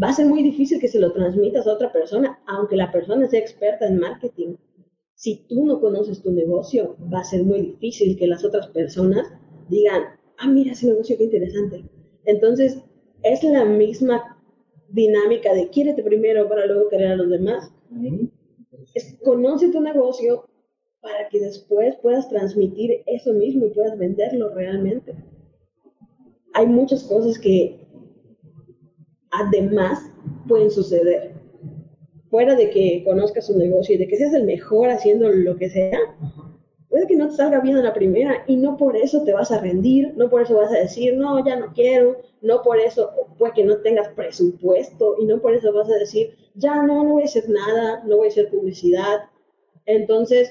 va 0.00 0.08
a 0.08 0.12
ser 0.12 0.26
muy 0.26 0.42
difícil 0.42 0.80
que 0.80 0.88
se 0.88 0.98
lo 0.98 1.12
transmitas 1.12 1.66
a 1.66 1.72
otra 1.72 1.92
persona, 1.92 2.40
aunque 2.46 2.76
la 2.76 2.90
persona 2.90 3.28
sea 3.28 3.40
experta 3.40 3.86
en 3.86 3.98
marketing. 3.98 4.56
Si 5.14 5.46
tú 5.48 5.64
no 5.64 5.80
conoces 5.80 6.22
tu 6.22 6.32
negocio, 6.32 6.96
va 7.12 7.20
a 7.20 7.24
ser 7.24 7.44
muy 7.44 7.60
difícil 7.60 8.18
que 8.18 8.26
las 8.26 8.44
otras 8.44 8.66
personas 8.68 9.32
digan, 9.68 10.02
ah, 10.38 10.48
mira 10.48 10.72
ese 10.72 10.88
negocio, 10.88 11.16
qué 11.16 11.24
interesante. 11.24 11.84
Entonces, 12.26 12.78
es 13.22 13.42
la 13.42 13.64
misma 13.64 14.38
dinámica 14.88 15.54
de 15.54 15.68
quiérete 15.70 16.02
primero 16.02 16.48
para 16.48 16.66
luego 16.66 16.88
querer 16.88 17.12
a 17.12 17.16
los 17.16 17.30
demás. 17.30 17.72
Es, 18.94 19.18
conoce 19.24 19.70
tu 19.70 19.80
negocio 19.80 20.48
para 21.00 21.28
que 21.28 21.40
después 21.40 21.96
puedas 21.96 22.28
transmitir 22.28 23.02
eso 23.06 23.32
mismo 23.32 23.66
y 23.66 23.70
puedas 23.70 23.98
venderlo 23.98 24.50
realmente 24.54 25.14
hay 26.54 26.66
muchas 26.66 27.02
cosas 27.02 27.38
que 27.38 27.80
además 29.30 29.98
pueden 30.48 30.70
suceder. 30.70 31.34
Fuera 32.30 32.54
de 32.54 32.70
que 32.70 33.02
conozcas 33.04 33.50
un 33.50 33.58
negocio 33.58 33.94
y 33.94 33.98
de 33.98 34.08
que 34.08 34.16
seas 34.16 34.34
el 34.34 34.44
mejor 34.44 34.90
haciendo 34.90 35.28
lo 35.30 35.56
que 35.56 35.68
sea, 35.68 35.98
puede 36.94 37.08
que 37.08 37.16
no 37.16 37.28
te 37.28 37.34
salga 37.34 37.58
bien 37.58 37.74
a 37.74 37.82
la 37.82 37.92
primera 37.92 38.44
y 38.46 38.54
no 38.54 38.76
por 38.76 38.96
eso 38.96 39.24
te 39.24 39.32
vas 39.32 39.50
a 39.50 39.58
rendir, 39.58 40.14
no 40.16 40.30
por 40.30 40.42
eso 40.42 40.54
vas 40.54 40.70
a 40.70 40.78
decir, 40.78 41.16
no, 41.16 41.44
ya 41.44 41.56
no 41.56 41.72
quiero, 41.72 42.22
no 42.40 42.62
por 42.62 42.78
eso, 42.78 43.10
puede 43.36 43.52
que 43.52 43.64
no 43.64 43.78
tengas 43.78 44.10
presupuesto 44.10 45.16
y 45.18 45.24
no 45.24 45.40
por 45.40 45.54
eso 45.54 45.72
vas 45.72 45.90
a 45.90 45.96
decir, 45.96 46.36
ya 46.54 46.84
no, 46.84 47.02
no 47.02 47.14
voy 47.14 47.22
a 47.22 47.24
hacer 47.24 47.48
nada, 47.48 48.04
no 48.04 48.18
voy 48.18 48.28
a 48.28 48.30
hacer 48.30 48.48
publicidad. 48.48 49.22
Entonces, 49.86 50.48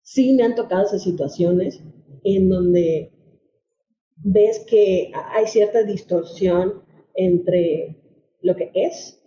sí 0.00 0.32
me 0.32 0.42
han 0.42 0.54
tocado 0.54 0.86
esas 0.86 1.02
situaciones 1.02 1.82
en 2.24 2.48
donde 2.48 3.12
ves 4.16 4.64
que 4.66 5.12
hay 5.34 5.46
cierta 5.48 5.82
distorsión 5.82 6.82
entre 7.14 8.02
lo 8.40 8.56
que 8.56 8.70
es 8.72 9.22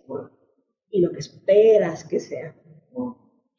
y 0.90 1.02
lo 1.02 1.12
que 1.12 1.20
esperas 1.20 2.02
que 2.02 2.18
sea. 2.18 2.59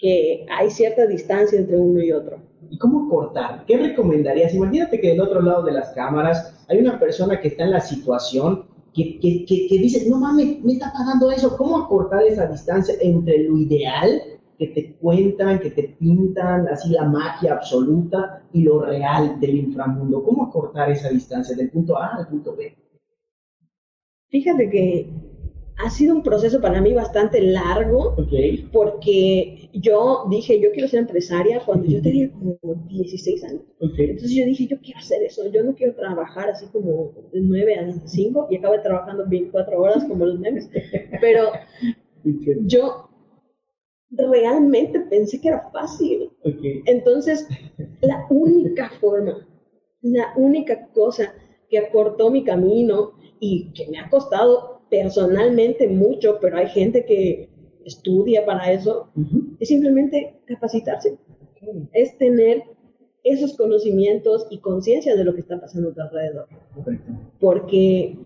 Que 0.02 0.46
hay 0.50 0.70
cierta 0.72 1.06
distancia 1.06 1.58
entre 1.58 1.78
uno 1.78 2.02
y 2.02 2.12
otro. 2.12 2.40
¿Y 2.70 2.78
cómo 2.78 3.08
cortar? 3.08 3.64
¿Qué 3.68 3.78
recomendarías? 3.78 4.54
Imagínate 4.54 5.00
que 5.00 5.10
del 5.10 5.22
otro 5.22 5.42
lado 5.42 5.64
de 5.64 5.74
las 5.74 5.90
cámaras 5.92 6.66
hay 6.68 6.80
una 6.80 7.00
persona 7.00 7.40
que 7.40 7.50
está 7.50 7.64
en 7.64 7.72
la 7.72 7.82
situación 7.82 8.66
que, 8.94 9.20
que, 9.20 9.46
que, 9.46 9.78
dice, 9.78 10.10
no 10.10 10.18
mames, 10.18 10.62
me 10.64 10.74
está 10.74 10.92
pagando 10.92 11.32
eso. 11.32 11.56
¿Cómo 11.56 11.78
acortar 11.78 12.24
esa 12.24 12.48
distancia 12.48 12.96
entre 13.00 13.44
lo 13.44 13.58
ideal 13.58 14.22
que 14.62 14.68
te 14.68 14.94
cuentan, 14.98 15.60
que 15.60 15.72
te 15.72 15.96
pintan 16.00 16.68
así 16.68 16.90
la 16.90 17.06
magia 17.06 17.54
absoluta 17.54 18.44
y 18.54 18.62
lo 18.62 18.86
real 18.86 19.40
del 19.40 19.56
inframundo. 19.56 20.24
¿Cómo 20.24 20.46
acortar 20.46 20.92
esa 20.92 21.10
distancia 21.10 21.56
del 21.56 21.72
punto 21.72 21.98
A 21.98 22.18
al 22.18 22.28
punto 22.28 22.56
B? 22.56 22.72
Fíjate 24.30 24.70
que 24.70 25.10
ha 25.84 25.90
sido 25.90 26.14
un 26.14 26.22
proceso 26.22 26.62
para 26.62 26.80
mí 26.80 26.94
bastante 26.94 27.42
largo, 27.42 28.16
porque 28.72 29.61
yo 29.74 30.26
dije, 30.30 30.60
yo 30.60 30.72
quiero 30.72 30.88
ser 30.88 31.00
empresaria 31.00 31.62
cuando 31.66 31.88
yo 31.88 32.02
tenía 32.02 32.32
como 32.32 32.58
16 32.88 33.44
años. 33.44 33.62
Entonces 33.80 34.32
yo 34.32 34.46
dije, 34.46 34.68
yo 34.68 34.80
quiero 34.82 35.00
hacer 35.00 35.24
eso, 35.24 35.50
yo 35.52 35.64
no 35.64 35.76
quiero 35.76 35.96
trabajar 35.96 36.50
así 36.50 36.66
como 36.68 37.14
de 37.32 37.42
9 37.42 37.76
a 37.76 38.08
5 38.08 38.48
y 38.50 38.58
acabé 38.58 38.80
trabajando 38.80 39.26
24 39.28 39.82
horas 39.82 40.04
como 40.06 40.26
los 40.26 40.40
memes. 40.40 40.70
Pero 41.22 41.52
yo 42.66 43.10
realmente 44.10 45.00
pensé 45.02 45.40
que 45.40 45.50
era 45.50 45.70
fácil. 45.72 46.32
Entonces, 46.86 47.48
la 48.02 48.26
única 48.30 48.90
forma, 49.00 49.48
la 50.02 50.34
única 50.36 50.88
cosa 50.94 51.34
que 51.70 51.80
acortó 51.80 52.30
mi 52.30 52.44
camino 52.44 53.14
y 53.40 53.72
que 53.74 53.88
me 53.90 54.00
ha 54.00 54.10
costado 54.10 54.82
personalmente 54.90 55.88
mucho, 55.88 56.38
pero 56.42 56.58
hay 56.58 56.68
gente 56.68 57.06
que 57.06 57.51
estudia 57.86 58.46
para 58.46 58.72
eso, 58.72 59.10
es 59.60 59.68
simplemente 59.68 60.40
capacitarse. 60.46 61.18
Es 61.94 62.18
tener 62.18 62.64
esos 63.24 63.56
conocimientos 63.56 64.48
y 64.50 64.60
conciencia 64.60 65.16
de 65.16 65.24
lo 65.24 65.34
que 65.34 65.42
está 65.42 65.60
pasando 65.60 65.90
a 65.90 65.94
tu 65.94 66.02
alrededor. 66.02 66.48
Porque 67.40 68.18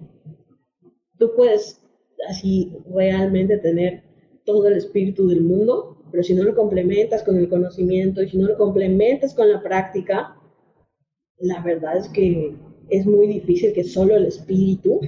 tú 1.17 1.31
puedes 1.35 1.81
así 2.29 2.73
realmente 2.93 3.57
tener 3.57 4.03
todo 4.45 4.67
el 4.67 4.77
espíritu 4.77 5.27
del 5.27 5.41
mundo, 5.41 5.97
pero 6.11 6.23
si 6.23 6.33
no 6.33 6.43
lo 6.43 6.55
complementas 6.55 7.23
con 7.23 7.37
el 7.37 7.49
conocimiento 7.49 8.21
y 8.21 8.29
si 8.29 8.37
no 8.37 8.47
lo 8.47 8.57
complementas 8.57 9.33
con 9.33 9.51
la 9.51 9.61
práctica, 9.61 10.37
la 11.39 11.61
verdad 11.61 11.97
es 11.97 12.07
que 12.09 12.55
es 12.89 13.05
muy 13.05 13.27
difícil 13.27 13.73
que 13.73 13.83
solo 13.83 14.15
el 14.15 14.25
espíritu 14.25 15.01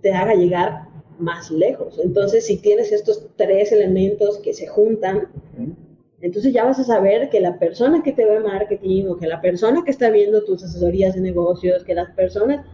te 0.00 0.12
haga 0.12 0.34
llegar 0.34 0.87
más 1.18 1.50
lejos. 1.50 1.98
Entonces, 2.02 2.46
si 2.46 2.58
tienes 2.58 2.92
estos 2.92 3.28
tres 3.36 3.72
elementos 3.72 4.38
que 4.38 4.54
se 4.54 4.66
juntan, 4.66 5.28
entonces 6.20 6.52
ya 6.52 6.64
vas 6.64 6.78
a 6.78 6.84
saber 6.84 7.30
que 7.30 7.40
la 7.40 7.58
persona 7.58 8.02
que 8.02 8.12
te 8.12 8.24
ve 8.24 8.40
marketing 8.40 9.06
o 9.06 9.16
que 9.16 9.26
la 9.26 9.40
persona 9.40 9.82
que 9.84 9.90
está 9.90 10.10
viendo 10.10 10.44
tus 10.44 10.64
asesorías 10.64 11.14
de 11.14 11.20
negocios, 11.20 11.84
que 11.84 11.94
las 11.94 12.10
personas, 12.14 12.66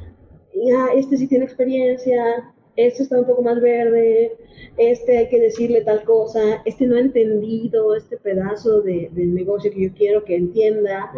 ya, 0.54 0.88
este 0.94 1.16
sí 1.16 1.26
tiene 1.26 1.44
experiencia, 1.44 2.52
este 2.76 3.04
está 3.04 3.18
un 3.18 3.26
poco 3.26 3.42
más 3.42 3.60
verde, 3.60 4.36
este 4.78 5.18
hay 5.18 5.28
que 5.28 5.40
decirle 5.40 5.82
tal 5.82 6.04
cosa, 6.04 6.62
este 6.64 6.86
no 6.86 6.96
ha 6.96 7.00
entendido 7.00 7.94
este 7.94 8.16
pedazo 8.16 8.80
de, 8.80 9.10
del 9.12 9.34
negocio 9.34 9.70
que 9.70 9.82
yo 9.82 9.94
quiero 9.94 10.24
que 10.24 10.36
entienda, 10.36 11.12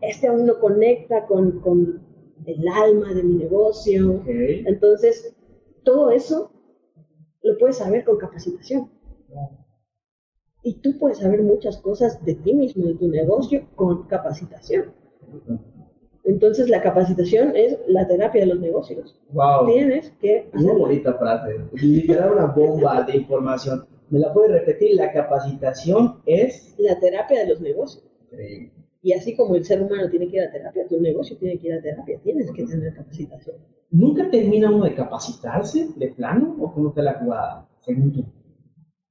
este 0.00 0.26
aún 0.26 0.46
no 0.46 0.58
conecta 0.58 1.26
con, 1.26 1.60
con, 1.60 2.10
el 2.46 2.66
alma 2.68 3.12
de 3.12 3.22
mi 3.22 3.34
negocio. 3.34 4.22
Entonces, 4.26 5.34
todo 5.82 6.10
eso 6.10 6.50
lo 7.42 7.58
puedes 7.58 7.78
saber 7.78 8.04
con 8.04 8.18
capacitación. 8.18 8.90
Y 10.62 10.74
tú 10.80 10.98
puedes 10.98 11.18
saber 11.18 11.42
muchas 11.42 11.78
cosas 11.78 12.22
de 12.24 12.34
ti 12.34 12.52
mismo, 12.54 12.86
de 12.86 12.94
tu 12.94 13.08
negocio, 13.08 13.66
con 13.76 14.06
capacitación. 14.06 14.92
Entonces 16.24 16.68
la 16.68 16.82
capacitación 16.82 17.56
es 17.56 17.78
la 17.86 18.06
terapia 18.06 18.42
de 18.42 18.48
los 18.48 18.60
negocios. 18.60 19.18
Wow. 19.30 19.66
Tienes 19.66 20.10
que... 20.20 20.50
Una 20.52 20.74
bonita 20.74 21.14
frase. 21.14 21.60
Literal 21.72 22.32
una 22.32 22.46
bomba 22.46 23.02
de 23.04 23.16
información. 23.16 23.86
¿Me 24.10 24.18
la 24.18 24.32
puedes 24.32 24.52
repetir? 24.52 24.96
La 24.96 25.12
capacitación 25.12 26.20
es... 26.26 26.74
La 26.78 26.98
terapia 27.00 27.40
de 27.40 27.48
los 27.48 27.60
negocios. 27.60 28.04
Y 29.02 29.12
así 29.12 29.34
como 29.34 29.54
el 29.54 29.64
ser 29.64 29.82
humano 29.82 30.10
tiene 30.10 30.28
que 30.28 30.36
ir 30.36 30.42
a 30.42 30.52
terapia, 30.52 30.86
tu 30.86 31.00
negocio 31.00 31.36
tiene 31.38 31.58
que 31.58 31.68
ir 31.68 31.74
a 31.74 31.82
terapia. 31.82 32.20
Tienes 32.22 32.50
que 32.52 32.64
tener 32.64 32.94
capacitación. 32.94 33.56
¿Nunca 33.90 34.30
termina 34.30 34.70
uno 34.70 34.84
de 34.84 34.94
capacitarse 34.94 35.88
de 35.96 36.08
plano 36.08 36.56
o 36.60 36.72
cómo 36.72 36.92
te 36.92 37.02
la 37.02 37.14
jugada, 37.14 37.68
según 37.80 38.12
tú? 38.12 38.24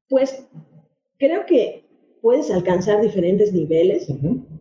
Pues 0.07 0.47
creo 1.17 1.45
que 1.45 1.85
puedes 2.21 2.51
alcanzar 2.51 3.01
diferentes 3.01 3.51
niveles. 3.51 4.07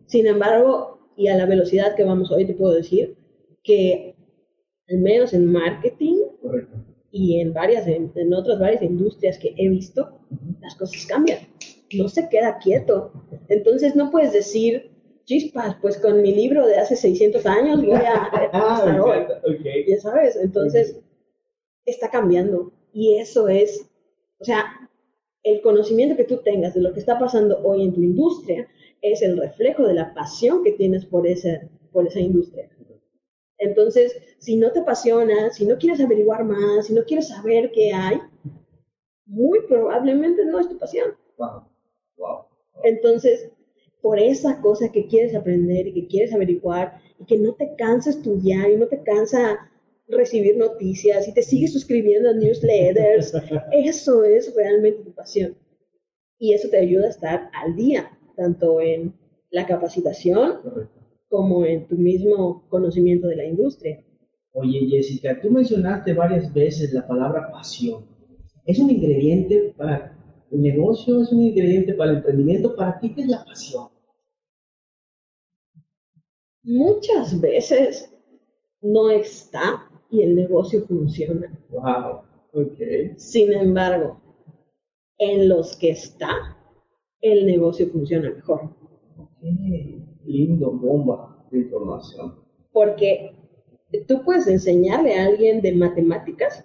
Sin 0.07 0.27
embargo, 0.27 0.99
y 1.15 1.27
a 1.27 1.37
la 1.37 1.45
velocidad 1.45 1.95
que 1.95 2.03
vamos 2.03 2.31
hoy, 2.31 2.45
te 2.45 2.53
puedo 2.53 2.73
decir 2.73 3.17
que 3.63 4.15
al 4.89 4.97
menos 4.99 5.33
en 5.33 5.51
marketing 5.51 6.15
y 7.11 7.39
en 7.39 7.53
varias, 7.53 7.87
en, 7.87 8.33
otras 8.33 8.59
varias 8.59 8.81
industrias 8.81 9.37
que 9.37 9.53
he 9.57 9.69
visto, 9.69 10.19
las 10.61 10.75
cosas 10.75 11.05
cambian. 11.05 11.39
No 11.93 12.07
se 12.07 12.29
queda 12.29 12.57
quieto. 12.59 13.11
Entonces 13.47 13.95
no 13.95 14.11
puedes 14.11 14.33
decir, 14.33 14.91
chispas, 15.29 15.75
pues 15.79 15.99
con 15.99 16.23
mi 16.23 16.33
libro 16.33 16.65
de 16.65 16.77
hace 16.79 16.95
600 16.95 17.45
años 17.45 17.85
voy 17.85 17.91
a 17.91 18.49
ah, 18.51 18.99
hoy. 18.99 19.85
Ya 19.87 19.99
sabes, 19.99 20.35
entonces 20.35 20.99
está 21.85 22.09
cambiando. 22.09 22.71
Y 22.91 23.17
eso 23.17 23.47
es, 23.47 23.87
o 24.39 24.43
sea, 24.43 24.65
el 25.43 25.61
conocimiento 25.61 26.17
que 26.17 26.23
tú 26.23 26.37
tengas 26.37 26.73
de 26.73 26.81
lo 26.81 26.93
que 26.93 26.99
está 26.99 27.19
pasando 27.19 27.59
hoy 27.63 27.83
en 27.83 27.93
tu 27.93 28.01
industria 28.01 28.67
es 29.03 29.21
el 29.21 29.37
reflejo 29.37 29.83
de 29.83 29.93
la 29.93 30.15
pasión 30.15 30.63
que 30.63 30.71
tienes 30.71 31.05
por 31.05 31.27
esa, 31.27 31.61
por 31.91 32.07
esa 32.07 32.19
industria. 32.19 32.67
Entonces, 33.59 34.19
si 34.39 34.55
no 34.55 34.71
te 34.71 34.79
apasiona, 34.79 35.51
si 35.51 35.67
no 35.67 35.77
quieres 35.77 36.01
averiguar 36.01 36.43
más, 36.43 36.87
si 36.87 36.93
no 36.93 37.03
quieres 37.03 37.27
saber 37.27 37.71
qué 37.71 37.93
hay, 37.93 38.19
muy 39.27 39.59
probablemente 39.67 40.43
no 40.43 40.59
es 40.59 40.69
tu 40.69 40.79
pasión. 40.79 41.15
Entonces, 42.83 43.51
por 44.01 44.19
esa 44.19 44.61
cosa 44.61 44.91
que 44.91 45.07
quieres 45.07 45.35
aprender 45.35 45.87
y 45.87 45.93
que 45.93 46.07
quieres 46.07 46.33
averiguar 46.33 47.01
y 47.19 47.25
que 47.25 47.37
no 47.37 47.53
te 47.53 47.75
cansa 47.75 48.11
estudiar 48.11 48.71
y 48.71 48.77
no 48.77 48.87
te 48.87 49.01
cansa 49.03 49.69
recibir 50.07 50.57
noticias 50.57 51.27
y 51.27 51.33
te 51.33 51.41
sigues 51.41 51.73
suscribiendo 51.73 52.29
a 52.29 52.33
newsletters, 52.33 53.33
eso 53.71 54.23
es 54.23 54.53
realmente 54.55 55.03
tu 55.03 55.11
pasión. 55.11 55.55
Y 56.39 56.53
eso 56.53 56.69
te 56.69 56.77
ayuda 56.77 57.07
a 57.07 57.09
estar 57.09 57.49
al 57.53 57.75
día, 57.75 58.17
tanto 58.35 58.79
en 58.81 59.13
la 59.51 59.65
capacitación 59.65 60.89
como 61.27 61.65
en 61.65 61.87
tu 61.87 61.95
mismo 61.95 62.65
conocimiento 62.69 63.27
de 63.27 63.35
la 63.35 63.45
industria. 63.45 64.03
Oye, 64.53 64.87
Jessica, 64.89 65.39
tú 65.41 65.51
mencionaste 65.51 66.13
varias 66.13 66.51
veces 66.53 66.91
la 66.93 67.05
palabra 67.07 67.51
pasión. 67.51 68.05
¿Es 68.65 68.79
un 68.79 68.89
ingrediente 68.89 69.73
para 69.77 70.18
el 70.51 70.61
negocio? 70.61 71.21
¿Es 71.21 71.31
un 71.31 71.41
ingrediente 71.41 71.93
para 71.93 72.11
el 72.11 72.17
emprendimiento? 72.17 72.75
¿Para 72.75 72.99
ti 72.99 73.13
qué 73.13 73.21
es 73.21 73.27
la 73.27 73.43
pasión? 73.43 73.89
Muchas 76.63 77.39
veces 77.39 78.13
no 78.81 79.09
está 79.09 79.89
y 80.09 80.21
el 80.23 80.35
negocio 80.35 80.85
funciona. 80.85 81.51
Wow, 81.69 82.21
ok. 82.53 83.17
Sin 83.17 83.53
embargo, 83.53 84.21
en 85.17 85.49
los 85.49 85.75
que 85.75 85.91
está, 85.91 86.57
el 87.21 87.45
negocio 87.45 87.89
funciona 87.89 88.29
mejor. 88.29 88.75
Ok 89.17 90.09
lindo 90.29 90.71
bomba 90.71 91.45
de 91.51 91.59
información. 91.59 92.35
Porque 92.71 93.35
tú 94.07 94.21
puedes 94.23 94.47
enseñarle 94.47 95.15
a 95.15 95.25
alguien 95.25 95.61
de 95.61 95.73
matemáticas 95.75 96.63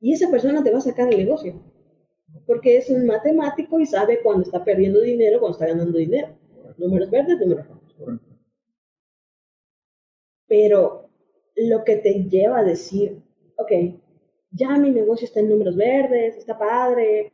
y 0.00 0.12
esa 0.12 0.30
persona 0.30 0.62
te 0.62 0.70
va 0.70 0.78
a 0.78 0.82
sacar 0.82 1.12
el 1.12 1.18
negocio. 1.18 1.60
Porque 2.46 2.76
es 2.76 2.90
un 2.90 3.06
matemático 3.06 3.78
y 3.80 3.86
sabe 3.86 4.20
cuando 4.22 4.42
está 4.42 4.64
perdiendo 4.64 5.00
dinero, 5.00 5.40
cuando 5.40 5.56
está 5.56 5.66
ganando 5.66 5.98
dinero. 5.98 6.28
Números 6.78 7.10
verdes, 7.10 7.38
números 7.38 7.66
rojos. 7.68 8.20
Pero 10.46 11.08
lo 11.56 11.84
que 11.84 11.96
te 11.96 12.24
lleva 12.24 12.58
a 12.58 12.64
decir, 12.64 13.22
ok, 13.56 13.72
ya 14.50 14.76
mi 14.76 14.90
negocio 14.90 15.26
está 15.26 15.40
en 15.40 15.50
números 15.50 15.76
verdes, 15.76 16.36
está 16.36 16.58
padre, 16.58 17.32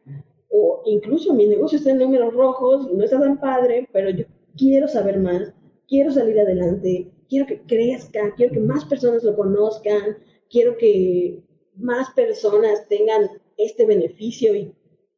o 0.51 0.83
incluso 0.85 1.33
mi 1.33 1.47
negocio 1.47 1.79
está 1.79 1.91
en 1.91 1.99
números 1.99 2.35
rojos, 2.35 2.93
no 2.93 3.05
está 3.05 3.19
tan 3.21 3.41
padre, 3.41 3.89
pero 3.93 4.11
yo 4.11 4.25
quiero 4.57 4.89
saber 4.89 5.19
más, 5.19 5.53
quiero 5.89 6.11
salir 6.11 6.39
adelante, 6.39 7.11
quiero 7.29 7.47
que 7.47 7.63
crezca, 7.63 8.35
quiero 8.37 8.53
que 8.53 8.61
más 8.61 8.85
personas 8.85 9.25
lo 9.25 9.37
conozcan, 9.37 10.19
quiero 10.51 10.77
que 10.77 11.43
más 11.77 12.11
personas 12.11 12.87
tengan 12.89 13.29
este 13.57 13.87
beneficio 13.87 14.55
y 14.55 14.75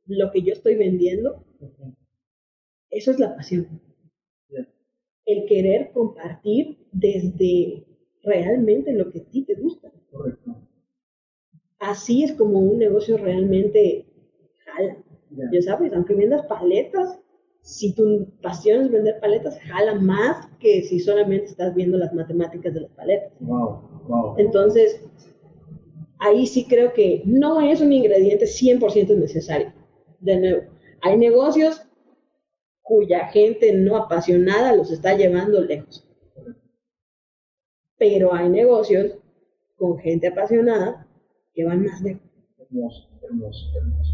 lo 0.09 0.31
que 0.33 0.42
yo 0.42 0.53
estoy 0.53 0.75
vendiendo. 0.75 1.44
Eso 2.90 3.11
es 3.11 3.18
la 3.18 3.37
pasión. 3.37 3.81
El 5.25 5.44
querer 5.47 5.90
compartir 5.92 6.79
desde 6.90 7.85
realmente 8.23 8.92
lo 8.92 9.11
que 9.11 9.21
a 9.21 9.25
ti 9.25 9.44
te 9.44 9.55
gusta. 9.55 9.92
Así 11.79 12.25
es 12.25 12.33
como 12.33 12.59
un 12.59 12.79
negocio 12.79 13.18
realmente 13.18 14.07
jala. 14.64 14.97
Ya 15.53 15.62
sabes, 15.62 15.92
aunque 15.92 16.14
vendas 16.14 16.47
paletas, 16.47 17.21
si 17.61 17.92
tu 17.92 18.27
pasión 18.40 18.87
es 18.87 18.90
vender 18.90 19.21
paletas, 19.21 19.61
jala 19.61 19.94
más 19.94 20.49
que 20.59 20.83
si 20.83 20.99
solamente 20.99 21.47
estás 21.47 21.75
viendo 21.75 21.99
las 21.99 22.14
matemáticas 22.14 22.73
de 22.73 22.81
las 22.81 22.90
paletas. 22.92 23.33
Entonces, 24.38 25.05
ahí 26.18 26.47
sí 26.47 26.64
creo 26.66 26.94
que 26.94 27.23
no 27.27 27.61
es 27.61 27.83
un 27.83 27.92
ingrediente 27.92 28.47
100% 28.47 29.14
necesario. 29.16 29.73
De 30.21 30.37
nuevo, 30.39 30.63
hay 31.03 31.17
negocios 31.17 31.83
cuya 32.83 33.29
gente 33.29 33.73
no 33.75 33.97
apasionada 33.97 34.75
los 34.75 34.91
está 34.91 35.15
llevando 35.15 35.61
lejos. 35.61 36.09
Pero 37.99 38.35
hay 38.35 38.49
negocios 38.49 39.19
con 39.77 39.99
gente 39.99 40.29
apasionada 40.29 41.07
que 41.53 41.65
van 41.65 41.85
más 41.85 42.01
lejos. 42.01 42.23
Hermoso, 42.59 43.09
hermoso, 43.23 43.67
hermoso. 43.77 44.13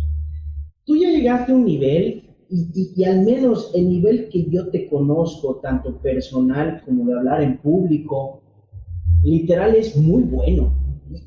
Tú 0.85 0.97
ya 0.97 1.09
llegaste 1.11 1.53
a 1.53 1.55
un 1.55 1.65
nivel 1.65 2.35
y, 2.51 3.05
al 3.05 3.25
menos 3.25 3.73
el 3.75 3.89
nivel 3.89 4.29
que 4.29 4.45
yo 4.51 4.69
te 4.71 4.89
conozco, 4.89 5.57
tanto 5.57 6.01
personal 6.01 6.83
como 6.85 7.07
de 7.07 7.15
hablar 7.15 7.43
en 7.43 7.59
público, 7.59 8.43
literal 9.23 9.75
es 9.75 9.97
muy 9.97 10.23
bueno. 10.23 10.73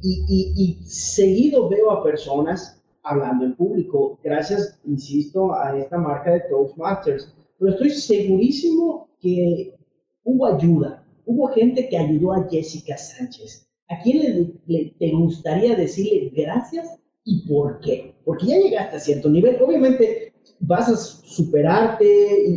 Y, 0.02 0.54
y, 0.56 0.84
seguido 0.86 1.70
veo 1.70 1.92
a 1.92 2.04
personas 2.04 2.77
hablando 3.08 3.46
en 3.46 3.56
público, 3.56 4.20
gracias, 4.24 4.80
insisto, 4.86 5.54
a 5.54 5.78
esta 5.78 5.98
marca 5.98 6.32
de 6.32 6.42
Toastmasters. 6.50 7.34
Pero 7.58 7.72
estoy 7.72 7.90
segurísimo 7.90 9.10
que 9.20 9.76
hubo 10.24 10.46
ayuda, 10.46 11.06
hubo 11.26 11.48
gente 11.48 11.88
que 11.90 11.98
ayudó 11.98 12.34
a 12.34 12.48
Jessica 12.50 12.98
Sánchez. 12.98 13.68
¿A 13.90 14.02
quién 14.02 14.54
le, 14.66 14.96
te 15.00 15.12
gustaría 15.12 15.76
decirle 15.76 16.32
gracias 16.36 17.00
y 17.24 17.48
por 17.48 17.80
qué? 17.80 18.14
Porque 18.26 18.48
ya 18.48 18.60
llegaste 18.60 18.98
a 18.98 19.00
cierto 19.00 19.30
nivel. 19.30 19.62
Obviamente 19.62 20.34
vas 20.60 20.90
a 20.90 20.98
superarte 20.98 22.06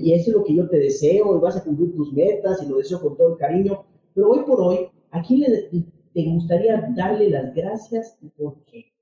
y, 0.03 0.13
eso 0.13 0.31
es 0.31 0.37
lo 0.37 0.45
que 0.45 0.55
yo 0.55 0.69
te 0.69 0.79
deseo 0.79 1.37
y 1.37 1.41
vas 1.41 1.57
a 1.57 1.65
cumplir 1.65 1.95
tus 1.95 2.13
metas 2.13 2.63
y 2.63 2.69
lo 2.69 2.79
deseo 2.79 3.01
con 3.01 3.17
todo 3.17 3.33
el 3.35 3.39
cariño. 3.39 3.85
Pero 4.15 4.31
hoy 4.31 4.41
por 4.45 4.61
hoy, 4.61 4.89
¿a 5.13 5.23
quién 5.23 5.41
le, 5.41 5.69
te 6.13 6.25
gustaría 6.25 6.93
darle 6.97 7.31
las 7.31 7.55
gracias 7.55 8.19
y 8.21 8.29
por 8.31 8.65
qué? 8.65 8.93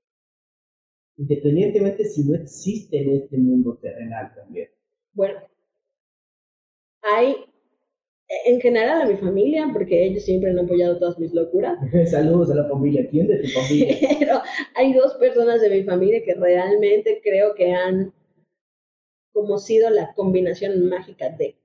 Independientemente 1.19 2.05
si 2.05 2.23
no 2.23 2.35
existe 2.35 2.97
en 2.97 3.09
este 3.11 3.37
mundo 3.37 3.77
terrenal 3.81 4.33
también. 4.33 4.69
Bueno, 5.11 5.37
hay 7.01 7.35
en 8.45 8.61
general 8.61 9.01
a 9.01 9.05
mi 9.05 9.17
familia, 9.17 9.69
porque 9.73 10.05
ellos 10.05 10.23
siempre 10.23 10.51
han 10.51 10.59
apoyado 10.59 10.97
todas 10.97 11.19
mis 11.19 11.33
locuras. 11.33 11.77
Saludos 12.09 12.51
a 12.51 12.55
la 12.55 12.69
familia. 12.69 13.05
¿Quién 13.09 13.27
de 13.27 13.39
tu 13.39 13.49
familia? 13.49 13.97
Pero 14.19 14.41
hay 14.75 14.93
dos 14.93 15.15
personas 15.15 15.59
de 15.59 15.69
mi 15.69 15.83
familia 15.83 16.23
que 16.23 16.35
realmente 16.35 17.19
creo 17.21 17.53
que 17.53 17.69
han 17.73 18.13
como 19.33 19.57
sido 19.57 19.89
la 19.89 20.13
combinación 20.13 20.87
mágica 20.87 21.29
de 21.31 21.57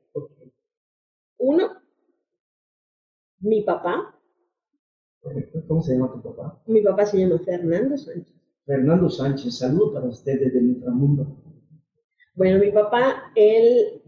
uno, 1.38 1.80
mi 3.38 3.62
papá. 3.62 4.18
¿Cómo 5.68 5.80
se 5.80 5.92
llama 5.92 6.12
tu 6.12 6.22
papá? 6.22 6.60
Mi 6.66 6.82
papá 6.82 7.06
se 7.06 7.18
llama 7.18 7.38
Fernando 7.38 7.96
Sánchez. 7.96 8.43
Fernando 8.66 9.10
Sánchez, 9.10 9.58
saludo 9.58 9.92
para 9.92 10.06
usted 10.06 10.40
desde 10.40 10.58
el 10.58 10.70
inframundo. 10.70 11.26
Bueno, 12.34 12.58
mi 12.58 12.72
papá, 12.72 13.30
él 13.34 14.02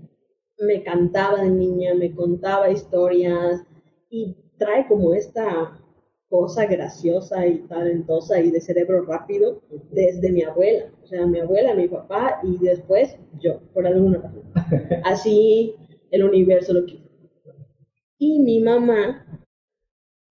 me 0.58 0.82
cantaba 0.82 1.42
de 1.42 1.50
niña, 1.50 1.94
me 1.94 2.14
contaba 2.14 2.70
historias 2.70 3.62
y 4.08 4.34
trae 4.58 4.86
como 4.88 5.14
esta 5.14 5.78
cosa 6.28 6.66
graciosa 6.66 7.46
y 7.46 7.58
talentosa 7.68 8.40
y 8.40 8.50
de 8.50 8.60
cerebro 8.60 9.04
rápido 9.04 9.62
desde 9.92 10.32
mi 10.32 10.42
abuela. 10.42 10.90
O 11.02 11.06
sea, 11.06 11.26
mi 11.26 11.38
abuela, 11.38 11.74
mi 11.74 11.88
papá 11.88 12.40
y 12.42 12.58
después 12.58 13.16
yo, 13.38 13.60
por 13.74 13.86
alguna 13.86 14.18
razón. 14.18 14.42
Así 15.04 15.74
el 16.10 16.24
universo 16.24 16.72
lo 16.72 16.86
quiso. 16.86 17.04
Y 18.18 18.40
mi 18.40 18.60
mamá 18.60 19.26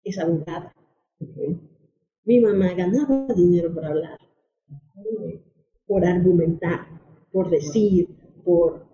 es 0.04 0.18
abogada. 0.18 0.74
Mi 2.30 2.38
mamá 2.38 2.74
ganaba 2.74 3.26
dinero 3.34 3.74
por 3.74 3.84
hablar, 3.84 4.16
por 5.84 6.04
argumentar, 6.04 6.86
por 7.32 7.50
decir, 7.50 8.06
por 8.44 8.86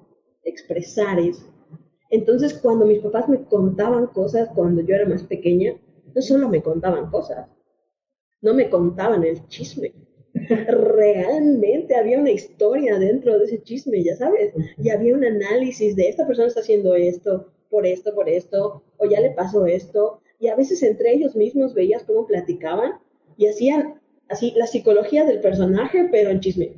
expresar 0.42 1.20
eso. 1.20 1.44
Entonces, 2.08 2.54
cuando 2.54 2.86
mis 2.86 3.00
papás 3.00 3.28
me 3.28 3.44
contaban 3.44 4.06
cosas 4.06 4.48
cuando 4.54 4.80
yo 4.80 4.94
era 4.94 5.06
más 5.06 5.22
pequeña, 5.22 5.78
no 6.14 6.22
solo 6.22 6.48
me 6.48 6.62
contaban 6.62 7.10
cosas, 7.10 7.46
no 8.40 8.54
me 8.54 8.70
contaban 8.70 9.22
el 9.22 9.46
chisme. 9.48 9.92
Realmente 10.32 11.94
había 11.94 12.18
una 12.18 12.30
historia 12.30 12.98
dentro 12.98 13.38
de 13.38 13.44
ese 13.44 13.62
chisme, 13.62 14.02
ya 14.02 14.16
sabes, 14.16 14.54
y 14.78 14.88
había 14.88 15.14
un 15.14 15.24
análisis 15.24 15.94
de 15.94 16.08
esta 16.08 16.26
persona 16.26 16.48
está 16.48 16.60
haciendo 16.60 16.94
esto, 16.94 17.52
por 17.68 17.84
esto, 17.84 18.14
por 18.14 18.30
esto, 18.30 18.82
o 18.96 19.04
ya 19.04 19.20
le 19.20 19.32
pasó 19.32 19.66
esto, 19.66 20.22
y 20.40 20.48
a 20.48 20.56
veces 20.56 20.82
entre 20.82 21.12
ellos 21.12 21.36
mismos 21.36 21.74
veías 21.74 22.02
cómo 22.04 22.26
platicaban 22.26 22.92
y 23.36 23.46
hacían 23.46 24.00
así 24.28 24.52
la 24.56 24.66
psicología 24.66 25.24
del 25.24 25.40
personaje, 25.40 26.08
pero 26.10 26.30
en 26.30 26.40
chisme. 26.40 26.72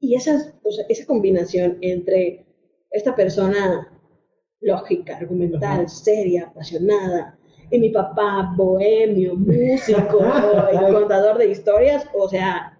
y 0.00 0.14
esa 0.14 0.52
combinación 1.06 1.78
entre 1.80 2.46
esta 2.90 3.14
persona 3.14 3.88
lógica, 4.60 5.16
argumental, 5.16 5.88
seria, 5.88 6.46
apasionada, 6.46 7.38
y 7.70 7.78
mi 7.78 7.90
papá, 7.90 8.52
bohemio, 8.56 9.34
músico, 9.36 10.20
y 10.72 10.76
contador 10.92 11.38
de 11.38 11.50
historias, 11.50 12.06
o 12.14 12.28
sea, 12.28 12.78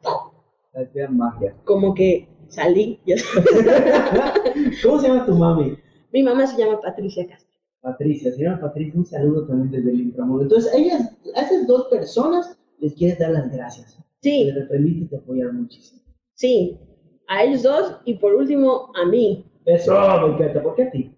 magia. 1.11 1.55
Como 1.65 1.95
que 1.95 2.29
salí. 2.49 3.01
¿Cómo 4.83 5.01
se 5.01 5.09
llama 5.09 5.27
tu 5.27 5.35
mami? 5.35 5.77
Mi 6.13 6.23
mamá 6.23 6.47
se 6.47 6.57
llama 6.57 6.81
Patricia 6.81 7.27
Castro. 7.27 7.44
Patricia, 7.85 8.33
se 8.33 8.43
llama 8.43 8.63
Patricia, 8.63 8.95
un 8.97 9.05
saludo 9.05 9.47
también 9.47 9.71
desde 9.71 9.91
el 9.91 10.01
inframundo. 10.01 10.45
Entonces, 10.45 10.73
ellas, 10.75 11.15
a 11.35 11.43
esas 11.43 11.67
dos 11.67 11.89
personas 11.89 12.59
les 12.79 12.95
quieres 12.95 13.19
dar 13.19 13.33
las 13.33 13.53
gracias. 13.53 13.99
Sí. 14.23 14.51
Les 14.51 14.67
permite 14.69 15.05
te 15.11 15.17
apoyar 15.17 15.53
muchísimo. 15.53 16.01
Sí, 16.33 16.81
a 17.29 17.45
ellos 17.45 17.63
dos 17.63 18.01
y 18.07 18.15
por 18.15 18.35
último 18.35 18.91
a 18.97 19.05
mí. 19.05 19.45
Eso, 19.67 19.93
me 19.93 20.35
encanta. 20.35 20.63
¿Por 20.63 20.75
qué 20.77 20.85
a 20.85 20.91
ti? 20.91 21.15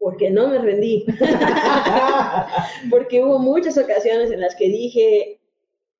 Porque 0.00 0.30
no 0.30 0.48
me 0.48 0.58
rendí. 0.58 1.06
Porque 2.90 3.22
hubo 3.22 3.38
muchas 3.38 3.78
ocasiones 3.78 4.32
en 4.32 4.40
las 4.40 4.56
que 4.56 4.68
dije, 4.68 5.40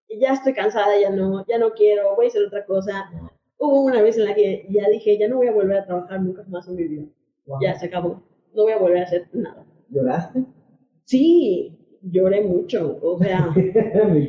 ya 0.09 0.33
estoy 0.33 0.55
cansada, 0.55 1.01
ya 1.01 1.11
no, 1.11 1.47
ya 1.47 1.59
no 1.59 1.71
quiero, 1.73 2.17
voy 2.17 2.27
a 2.27 2.29
hacer 2.29 2.45
otra 2.45 2.67
cosa. 2.67 3.13
Hubo 3.59 3.83
una 3.83 4.03
vez 4.03 4.19
en 4.19 4.25
la 4.25 4.35
que 4.35 4.67
ya 4.71 4.89
dije, 4.89 5.17
ya 5.19 5.29
no 5.29 5.37
voy 5.37 5.47
a 5.47 5.53
volver 5.53 5.79
a 5.79 5.87
trabajar 5.87 6.21
nunca 6.21 6.45
más 6.49 6.67
en 6.67 6.75
mi 6.75 6.85
vida. 6.85 7.05
Ya 7.61 7.79
se 7.79 7.87
acabó. 7.87 8.28
No 8.55 8.65
voy 8.65 8.73
a 8.73 8.79
volver 8.79 8.99
a 8.99 9.05
hacer 9.05 9.29
nada. 9.33 9.67
¿Lloraste? 9.91 10.45
Sí, 11.05 11.73
lloré 12.03 12.43
mucho. 12.43 12.99
O 13.03 13.19
sea, 13.19 13.55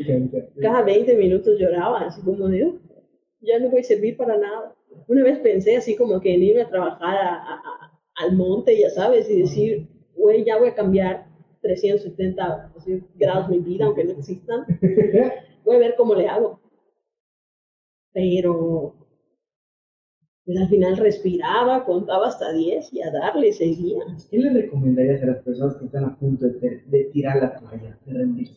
cada 0.62 0.82
20 0.84 1.16
minutos 1.16 1.60
lloraba, 1.60 2.02
así 2.02 2.22
como 2.22 2.48
de, 2.48 2.74
ya 3.42 3.60
no 3.60 3.70
voy 3.70 3.82
a 3.82 3.84
servir 3.84 4.18
para 4.18 4.38
nada. 4.38 4.76
Una 5.08 5.24
vez 5.24 5.40
pensé 5.40 5.78
así 5.78 5.96
como 5.96 6.20
que 6.20 6.34
en 6.34 6.44
irme 6.44 6.62
a 6.62 6.70
trabajar 6.70 7.18
al 8.16 8.36
monte, 8.36 8.80
ya 8.80 8.90
sabes, 8.90 9.30
y 9.30 9.42
decir, 9.42 9.88
güey, 10.16 10.44
ya 10.44 10.58
voy 10.58 10.70
a 10.70 10.76
cambiar 10.76 11.26
370 11.62 12.74
grados 13.16 13.50
mi 13.50 13.60
vida, 13.60 13.86
aunque 13.86 14.04
no 14.04 14.12
existan. 14.12 14.66
Voy 15.66 15.76
a 15.76 15.80
ver 15.80 15.96
cómo 15.98 16.16
le 16.16 16.28
hago. 16.28 16.62
Pero 18.14 18.96
pues 20.50 20.62
al 20.62 20.70
final 20.70 20.98
respiraba, 20.98 21.86
contaba 21.86 22.28
hasta 22.28 22.52
10 22.52 22.92
y 22.94 23.04
a 23.04 23.12
darle 23.12 23.54
seguía. 23.54 24.00
¿Qué 24.32 24.40
le 24.40 24.52
recomendarías 24.52 25.22
a 25.22 25.28
las 25.28 25.44
personas 25.44 25.78
que 25.78 25.86
están 25.86 26.06
a 26.06 26.18
punto 26.18 26.48
de, 26.48 26.82
de 26.88 27.04
tirar 27.14 27.40
la 27.40 27.60
toalla, 27.60 28.00
de 28.04 28.14
rendirse? 28.14 28.56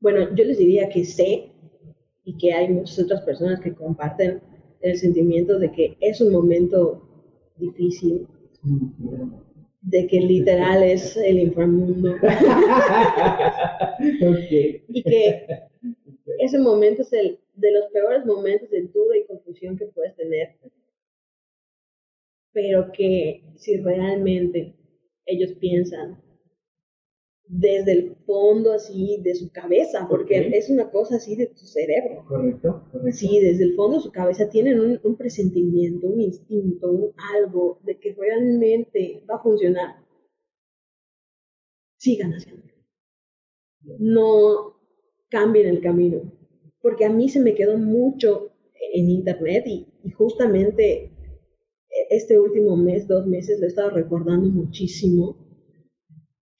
Bueno, 0.00 0.34
yo 0.34 0.44
les 0.44 0.58
diría 0.58 0.90
que 0.90 1.06
sé 1.06 1.52
y 2.24 2.36
que 2.36 2.52
hay 2.52 2.68
muchas 2.68 2.98
otras 2.98 3.22
personas 3.22 3.58
que 3.60 3.72
comparten 3.72 4.42
el 4.82 4.98
sentimiento 4.98 5.58
de 5.58 5.72
que 5.72 5.96
es 6.02 6.20
un 6.20 6.30
momento 6.30 7.32
difícil, 7.56 8.28
de 9.80 10.06
que 10.06 10.20
literal 10.20 10.82
es 10.82 11.16
el 11.16 11.38
inframundo. 11.38 12.16
Y 14.02 15.02
que 15.02 15.46
ese 16.38 16.58
momento 16.58 17.00
es 17.00 17.12
el 17.12 17.38
de 17.60 17.72
los 17.72 17.86
peores 17.92 18.24
momentos 18.24 18.70
de 18.70 18.82
duda 18.82 19.16
y 19.16 19.26
confusión 19.26 19.76
que 19.76 19.86
puedes 19.86 20.16
tener. 20.16 20.56
Pero 22.52 22.90
que 22.92 23.44
si 23.56 23.76
realmente 23.76 24.74
ellos 25.26 25.52
piensan 25.60 26.20
desde 27.50 27.92
el 27.92 28.16
fondo 28.26 28.72
así 28.72 29.18
de 29.22 29.34
su 29.34 29.50
cabeza, 29.50 30.06
porque 30.08 30.50
es 30.54 30.70
una 30.70 30.88
cosa 30.90 31.16
así 31.16 31.34
de 31.34 31.48
tu 31.48 31.66
cerebro. 31.66 32.24
Correcto, 32.26 32.84
correcto. 32.92 33.18
Sí, 33.18 33.40
desde 33.40 33.64
el 33.64 33.74
fondo 33.74 33.96
de 33.96 34.04
su 34.04 34.12
cabeza 34.12 34.48
tienen 34.48 35.00
un, 35.02 35.16
presentimiento, 35.16 36.06
un 36.06 36.20
instinto, 36.20 36.90
un 36.90 37.12
algo 37.36 37.80
de 37.82 37.98
que 37.98 38.14
realmente 38.14 39.24
va 39.28 39.36
a 39.36 39.42
funcionar. 39.42 39.96
Sigan 41.96 42.32
haciendo. 42.34 42.62
No 43.98 44.76
cambien 45.28 45.66
el 45.66 45.80
camino, 45.80 46.32
porque 46.82 47.04
a 47.04 47.10
mí 47.10 47.28
se 47.28 47.40
me 47.40 47.54
quedó 47.54 47.76
mucho 47.78 48.50
en 48.92 49.10
internet 49.10 49.64
y, 49.66 49.86
y 50.02 50.10
justamente 50.10 51.12
este 52.08 52.38
último 52.38 52.76
mes, 52.76 53.06
dos 53.06 53.26
meses, 53.26 53.58
lo 53.58 53.66
he 53.66 53.68
estado 53.68 53.90
recordando 53.90 54.48
muchísimo 54.48 55.36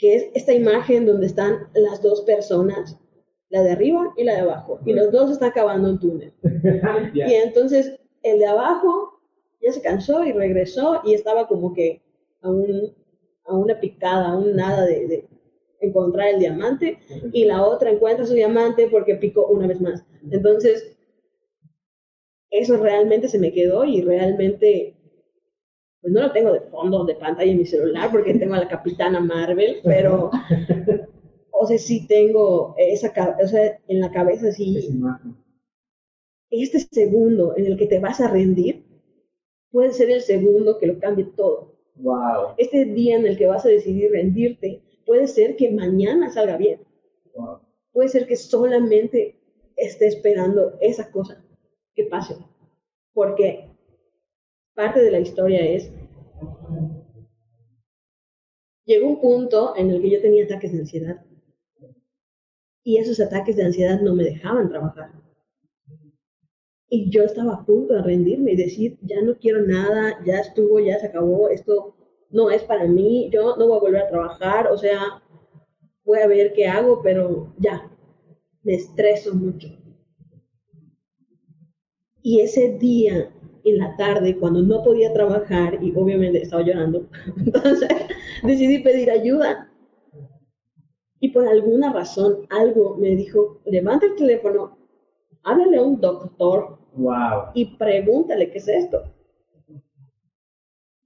que 0.01 0.17
es 0.17 0.31
esta 0.35 0.55
imagen 0.55 1.05
donde 1.05 1.27
están 1.27 1.69
las 1.75 2.03
dos 2.03 2.23
personas, 2.23 2.99
la 3.51 3.63
de 3.63 3.73
arriba 3.73 4.15
y 4.17 4.25
la 4.25 4.35
de 4.35 4.41
abajo, 4.41 4.81
y 4.87 4.95
los 4.95 5.13
dos 5.13 5.31
están 5.31 5.51
cavando 5.51 5.91
un 5.91 6.01
túnel. 6.01 6.33
Y 7.15 7.35
entonces 7.35 8.01
el 8.23 8.39
de 8.39 8.47
abajo 8.47 9.21
ya 9.61 9.73
se 9.73 9.83
cansó 9.83 10.25
y 10.25 10.33
regresó 10.33 11.03
y 11.05 11.13
estaba 11.13 11.47
como 11.47 11.75
que 11.75 12.03
a, 12.41 12.49
un, 12.49 12.95
a 13.45 13.55
una 13.55 13.79
picada, 13.79 14.29
a 14.29 14.39
un 14.39 14.57
nada 14.57 14.87
de, 14.87 15.07
de 15.07 15.29
encontrar 15.81 16.29
el 16.29 16.41
diamante, 16.41 16.99
y 17.33 17.45
la 17.45 17.65
otra 17.65 17.91
encuentra 17.91 18.27
su 18.27 18.35
diamante 18.35 18.89
porque 18.91 19.17
picó 19.17 19.47
una 19.47 19.67
vez 19.67 19.81
más. 19.81 20.05
Entonces, 20.31 20.97
eso 22.51 22.77
realmente 22.77 23.29
se 23.29 23.39
me 23.39 23.53
quedó 23.53 23.85
y 23.85 24.03
realmente 24.03 24.97
pues 26.01 26.15
no 26.15 26.23
lo 26.23 26.33
tengo 26.33 26.53
de 26.53 26.61
fondo 26.61 27.05
de 27.05 27.15
pantalla 27.15 27.51
en 27.51 27.59
mi 27.59 27.67
celular 27.67 28.11
porque 28.11 28.35
tengo 28.35 28.55
a 28.55 28.61
la 28.61 28.69
Capitana 28.69 29.21
Marvel, 29.21 29.81
pero, 29.85 30.31
o 31.53 31.67
sea, 31.67 31.79
sí 31.79 32.07
tengo 32.07 32.75
esa, 32.79 33.13
o 33.43 33.47
sea, 33.47 33.79
en 33.87 34.01
la 34.01 34.11
cabeza 34.11 34.51
sí. 34.51 34.89
Este 36.51 36.81
segundo 36.81 37.55
en 37.57 37.67
el 37.67 37.77
que 37.77 37.87
te 37.87 38.01
vas 38.01 38.21
a 38.21 38.31
rendir 38.31 38.85
puede 39.71 39.93
ser 39.93 40.11
el 40.11 40.23
segundo 40.23 40.79
que 40.79 40.87
lo 40.87 40.99
cambie 40.99 41.27
todo. 41.37 41.77
Wow. 41.97 42.55
Este 42.57 42.87
día 42.87 43.17
en 43.17 43.27
el 43.27 43.37
que 43.37 43.47
vas 43.47 43.67
a 43.67 43.69
decidir 43.69 44.11
rendirte 44.11 44.83
puede 45.11 45.27
ser 45.27 45.57
que 45.57 45.73
mañana 45.73 46.31
salga 46.31 46.57
bien. 46.57 46.87
Wow. 47.35 47.59
Puede 47.91 48.09
ser 48.11 48.29
que 48.29 48.37
solamente 48.37 49.41
esté 49.75 50.07
esperando 50.07 50.79
esa 50.81 51.11
cosa 51.11 51.45
que 51.97 52.05
pase. 52.05 52.37
Porque 53.13 53.73
parte 54.73 55.01
de 55.01 55.11
la 55.11 55.19
historia 55.19 55.67
es, 55.67 55.91
llegó 58.85 59.09
un 59.09 59.21
punto 59.21 59.77
en 59.77 59.91
el 59.91 60.01
que 60.01 60.11
yo 60.11 60.21
tenía 60.21 60.45
ataques 60.45 60.71
de 60.71 60.79
ansiedad 60.79 61.27
y 62.85 62.99
esos 62.99 63.19
ataques 63.19 63.57
de 63.57 63.65
ansiedad 63.65 64.01
no 64.01 64.15
me 64.15 64.23
dejaban 64.23 64.69
trabajar. 64.69 65.11
Y 66.89 67.11
yo 67.11 67.25
estaba 67.25 67.55
a 67.55 67.67
punto 67.67 67.95
de 67.95 68.03
rendirme 68.03 68.53
y 68.53 68.57
decir, 68.57 68.97
ya 69.03 69.21
no 69.23 69.37
quiero 69.37 69.67
nada, 69.67 70.25
ya 70.25 70.39
estuvo, 70.39 70.79
ya 70.79 71.01
se 71.01 71.09
acabó, 71.09 71.49
esto 71.49 71.97
no 72.31 72.51
es 72.51 72.63
para 72.63 72.87
mí, 72.87 73.29
yo 73.33 73.57
no 73.57 73.67
voy 73.67 73.77
a 73.77 73.81
volver 73.81 74.03
a 74.03 74.09
trabajar, 74.09 74.69
o 74.69 74.79
sea, 74.79 75.23
voy 76.05 76.19
a 76.21 76.27
ver 76.27 76.53
qué 76.53 76.67
hago, 76.67 77.03
pero 77.03 77.53
ya, 77.59 77.91
me 78.63 78.75
estreso 78.75 79.35
mucho. 79.35 79.69
Y 82.23 82.41
ese 82.41 82.77
día 82.79 83.33
en 83.65 83.79
la 83.79 83.97
tarde 83.97 84.39
cuando 84.39 84.63
no 84.63 84.83
podía 84.83 85.13
trabajar 85.13 85.79
y 85.83 85.93
obviamente 85.95 86.43
estaba 86.43 86.63
llorando. 86.63 87.09
Entonces 87.37 87.89
decidí 88.43 88.79
pedir 88.79 89.11
ayuda. 89.11 89.71
Y 91.21 91.31
por 91.31 91.47
alguna 91.47 91.93
razón 91.93 92.47
algo 92.49 92.97
me 92.97 93.11
dijo, 93.11 93.61
levanta 93.67 94.07
el 94.07 94.17
teléfono, 94.17 94.79
háblale 95.43 95.77
a 95.77 95.83
un 95.83 96.01
doctor 96.01 96.79
wow. 96.95 97.51
y 97.55 97.77
pregúntale 97.77 98.51
qué 98.51 98.59
es 98.59 98.69
esto. 98.69 99.03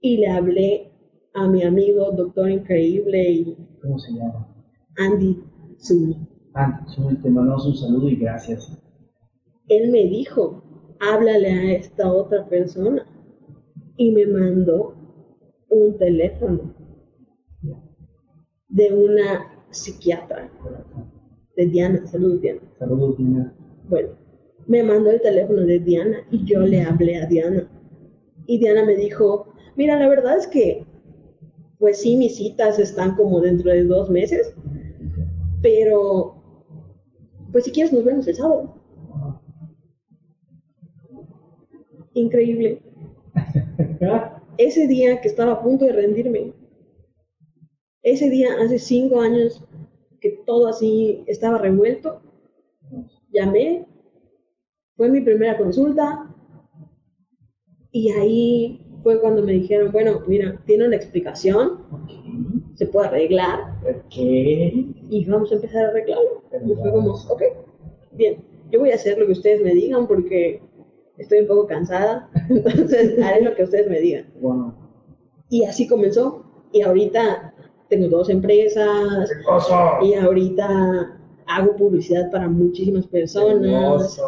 Y 0.01 0.19
le 0.19 0.29
hablé 0.29 0.94
a 1.35 1.49
mi 1.49 1.63
amigo, 1.63 2.11
doctor 2.13 2.51
increíble. 2.51 3.31
Y 3.31 3.57
¿Cómo 3.83 3.99
se 3.99 4.13
llama? 4.13 4.49
Andy 4.97 5.43
Zul. 5.79 6.17
Andy 6.55 6.93
Zul, 6.95 7.21
te 7.23 7.31
mandamos 7.31 7.67
un 7.67 7.77
saludo 7.77 8.09
y 8.09 8.17
gracias. 8.17 8.71
Él 9.69 9.91
me 9.91 10.05
dijo, 10.05 10.63
háblale 11.01 11.51
a 11.51 11.73
esta 11.73 12.13
otra 12.13 12.47
persona. 12.49 13.07
Y 13.97 14.11
me 14.11 14.27
mandó 14.27 14.95
un 15.71 15.97
teléfono 15.99 16.75
de 18.69 18.93
una 18.93 19.67
psiquiatra, 19.71 20.51
de 21.57 21.67
Diana. 21.67 22.05
Saludos, 22.07 22.41
Diana. 22.41 22.61
Saludos, 22.79 23.17
Diana. 23.17 23.55
Bueno, 23.89 24.09
me 24.67 24.83
mandó 24.83 25.11
el 25.11 25.21
teléfono 25.21 25.63
de 25.63 25.79
Diana 25.79 26.19
y 26.31 26.45
yo 26.45 26.61
le 26.61 26.83
hablé 26.83 27.17
a 27.17 27.27
Diana. 27.27 27.69
Y 28.47 28.59
Diana 28.59 28.85
me 28.85 28.97
dijo, 28.97 29.55
mira, 29.77 29.99
la 29.99 30.09
verdad 30.09 30.39
es 30.39 30.47
que, 30.49 30.85
pues 31.85 32.01
sí, 32.01 32.17
mis 32.17 32.37
citas 32.37 32.79
están 32.79 33.15
como 33.15 33.43
dentro 33.43 33.71
de 33.71 33.85
dos 33.85 34.09
meses, 34.09 34.55
pero, 35.61 36.43
pues 37.53 37.65
si 37.65 37.73
quieres 37.73 37.93
nos 37.93 38.07
vemos 38.07 38.27
el 38.27 38.37
sábado. 38.37 38.75
increíble. 42.15 42.81
Ese 44.57 44.87
día 44.87 45.21
que 45.21 45.29
estaba 45.29 45.53
a 45.53 45.63
punto 45.63 45.85
de 45.85 45.93
rendirme, 45.93 46.55
ese 48.03 48.31
día 48.31 48.49
hace 48.65 48.79
cinco 48.79 49.21
años 49.21 49.63
que 50.23 50.31
todo 50.47 50.69
así 50.69 51.23
estaba 51.27 51.59
revuelto. 51.59 52.23
Llamé, 53.31 53.87
fue 54.97 55.11
mi 55.11 55.21
primera 55.21 55.59
consulta 55.59 56.35
y 57.93 58.11
ahí 58.13 58.84
fue 59.05 59.21
cuando 59.21 59.43
me 59.43 59.53
dijeron, 59.53 59.93
bueno, 59.93 60.23
mira, 60.27 60.59
tiene 60.65 60.87
una 60.87 60.97
explicación, 60.97 61.79
se 62.75 62.87
puede 62.87 63.09
arreglar 63.09 63.75
y 64.17 65.25
vamos 65.27 65.53
a 65.53 65.57
empezar 65.57 65.85
a 65.85 65.89
arreglarlo. 65.91 66.43
Y 66.67 66.75
fue 66.75 66.91
como, 66.91 67.13
ok, 67.13 67.43
bien, 68.13 68.43
yo 68.71 68.81
voy 68.81 68.91
a 68.91 68.95
hacer 68.95 69.19
lo 69.19 69.27
que 69.27 69.33
ustedes 69.33 69.63
me 69.63 69.75
digan 69.75 70.09
porque 70.09 70.63
estoy 71.19 71.41
un 71.41 71.47
poco 71.47 71.67
cansada, 71.67 72.31
entonces 72.49 73.23
haré 73.23 73.43
lo 73.43 73.55
que 73.55 73.65
ustedes 73.65 73.89
me 73.89 74.01
digan. 74.01 74.27
Y 75.51 75.65
así 75.65 75.87
comenzó. 75.87 76.43
Y 76.73 76.81
ahorita 76.81 77.55
tengo 77.89 78.09
dos 78.09 78.31
empresas. 78.31 79.31
Y 80.03 80.15
ahorita 80.15 81.21
hago 81.47 81.77
publicidad 81.77 82.31
para 82.31 82.49
muchísimas 82.49 83.07
personas. 83.07 84.19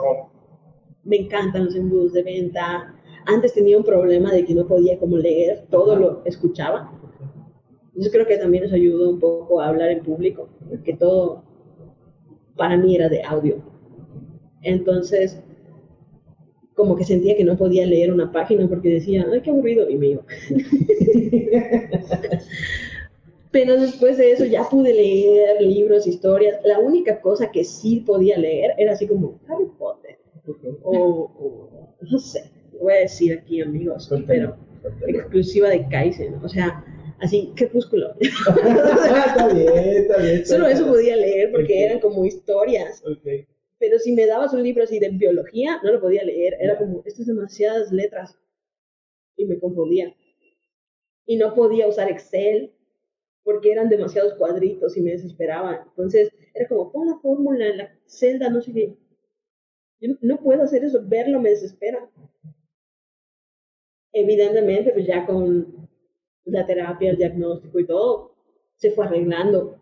Me 1.03 1.17
encantan 1.17 1.65
los 1.65 1.75
embudos 1.75 2.13
de 2.13 2.23
venta. 2.23 2.95
Antes 3.27 3.55
tenía 3.55 3.77
un 3.77 3.85
problema 3.85 4.33
de 4.33 4.45
que 4.45 4.55
no 4.55 4.67
podía 4.67 4.99
como 4.99 5.17
leer, 5.19 5.67
todo 5.71 5.97
lo 5.97 6.23
escuchaba. 6.25 6.93
Yo 7.95 8.11
creo 8.11 8.27
que 8.27 8.39
también 8.39 8.65
nos 8.65 8.73
ayudó 8.73 9.11
un 9.11 9.19
poco 9.19 9.61
a 9.61 9.69
hablar 9.69 9.91
en 9.91 10.03
público, 10.03 10.49
porque 10.69 10.95
todo 10.95 11.43
para 12.57 12.77
mí 12.77 12.95
era 12.95 13.09
de 13.09 13.23
audio. 13.23 13.57
Entonces, 14.63 15.43
como 16.75 16.95
que 16.95 17.05
sentía 17.05 17.37
que 17.37 17.45
no 17.45 17.57
podía 17.57 17.87
leer 17.87 18.13
una 18.13 18.31
página 18.31 18.69
porque 18.69 18.91
decía, 18.91 19.27
ay, 19.33 19.41
qué 19.41 19.51
aburrido, 19.51 19.89
y 19.89 19.97
me 19.97 20.07
iba. 20.09 20.25
Pero 23.51 23.81
después 23.81 24.19
de 24.19 24.33
eso 24.33 24.45
ya 24.45 24.69
pude 24.69 24.93
leer 24.93 25.63
libros, 25.63 26.07
historias. 26.07 26.61
La 26.63 26.79
única 26.79 27.21
cosa 27.23 27.51
que 27.51 27.65
sí 27.65 28.05
podía 28.07 28.37
leer 28.37 28.73
era 28.77 28.93
así 28.93 29.07
como 29.07 29.41
Harry 29.49 29.67
Potter. 29.79 30.19
O, 30.83 31.31
no 32.03 32.19
sé, 32.19 32.51
voy 32.81 32.95
a 32.95 33.01
decir 33.01 33.39
aquí, 33.39 33.61
amigos, 33.61 34.11
pero 34.27 34.57
exclusiva 35.07 35.69
de 35.69 35.87
Kaizen. 35.89 36.35
O 36.43 36.49
sea, 36.49 36.85
así, 37.21 37.53
crepúsculo. 37.57 38.15
está 38.21 39.49
bien, 39.53 39.79
está 39.79 40.19
bien. 40.19 40.47
Solo 40.47 40.67
eso 40.67 40.87
podía 40.87 41.17
leer 41.17 41.53
porque 41.53 41.85
eran 41.85 42.01
como 42.01 42.25
historias. 42.25 43.03
Pero 43.79 43.99
si 43.99 44.13
me 44.13 44.27
dabas 44.27 44.53
un 44.55 44.63
libro 44.63 44.85
así 44.85 44.99
de 44.99 45.11
biología, 45.11 45.81
no 45.83 45.93
lo 45.93 46.01
podía 46.01 46.25
leer. 46.25 46.57
Era 46.61 46.79
como, 46.79 47.03
estas 47.05 47.27
demasiadas 47.27 47.93
letras. 47.93 48.39
Y 49.37 49.45
me 49.45 49.59
confundía. 49.59 50.15
Y 51.27 51.37
no 51.37 51.55
podía 51.55 51.87
usar 51.87 52.11
Excel 52.11 52.73
porque 53.45 53.71
eran 53.71 53.89
demasiados 53.89 54.35
cuadritos 54.35 54.97
y 54.97 55.03
me 55.03 55.13
desesperaba. 55.13 55.85
Entonces, 55.91 56.33
era 56.55 56.69
como, 56.69 56.91
pon 56.91 57.07
la 57.07 57.19
fórmula 57.19 57.67
en 57.67 57.79
la 57.79 57.95
celda, 58.07 58.49
no 58.49 58.61
sé 58.61 58.73
qué. 58.73 58.97
Yo 60.01 60.15
no 60.21 60.41
puedo 60.41 60.63
hacer 60.63 60.85
eso, 60.85 61.01
verlo 61.05 61.41
me 61.41 61.51
desespera. 61.51 62.11
Evidentemente, 64.19 64.93
pues 64.93 65.07
ya 65.07 65.27
con 65.27 65.91
la 66.47 66.65
terapia, 66.65 67.11
el 67.11 67.19
diagnóstico 67.19 67.79
y 67.79 67.87
todo, 67.87 68.35
se 68.77 68.91
fue 68.93 69.05
arreglando. 69.05 69.77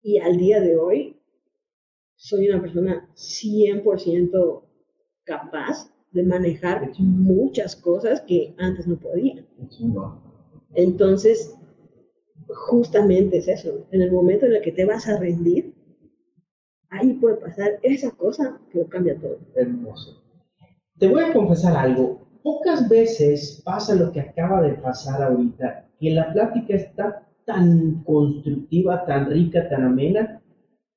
Y 0.00 0.20
al 0.20 0.36
día 0.36 0.60
de 0.60 0.76
hoy, 0.76 1.20
soy 2.14 2.48
una 2.48 2.60
persona 2.60 3.10
100% 3.16 4.62
capaz 5.24 5.92
de 6.12 6.22
manejar 6.22 6.92
muchas 7.00 7.74
cosas 7.74 8.20
que 8.20 8.54
antes 8.58 8.86
no 8.86 8.96
podía. 8.96 9.44
Entonces, 10.74 11.52
justamente 12.46 13.38
es 13.38 13.48
eso. 13.48 13.88
En 13.90 14.02
el 14.02 14.12
momento 14.12 14.46
en 14.46 14.52
el 14.52 14.62
que 14.62 14.70
te 14.70 14.84
vas 14.84 15.08
a 15.08 15.18
rendir, 15.18 15.74
ahí 16.90 17.14
puede 17.14 17.38
pasar 17.38 17.80
esa 17.82 18.12
cosa 18.12 18.60
que 18.70 18.78
lo 18.78 18.88
cambia 18.88 19.18
todo. 19.18 19.40
Hermoso. 19.56 20.22
Te 20.96 21.08
voy 21.08 21.24
a 21.24 21.32
confesar 21.32 21.76
algo. 21.76 22.23
Pocas 22.44 22.86
veces 22.90 23.62
pasa 23.64 23.94
lo 23.94 24.12
que 24.12 24.20
acaba 24.20 24.60
de 24.60 24.74
pasar 24.74 25.22
ahorita, 25.22 25.88
que 25.98 26.10
la 26.10 26.30
plática 26.30 26.74
está 26.74 27.26
tan 27.46 28.04
constructiva, 28.04 29.06
tan 29.06 29.30
rica, 29.30 29.66
tan 29.70 29.82
amena, 29.82 30.42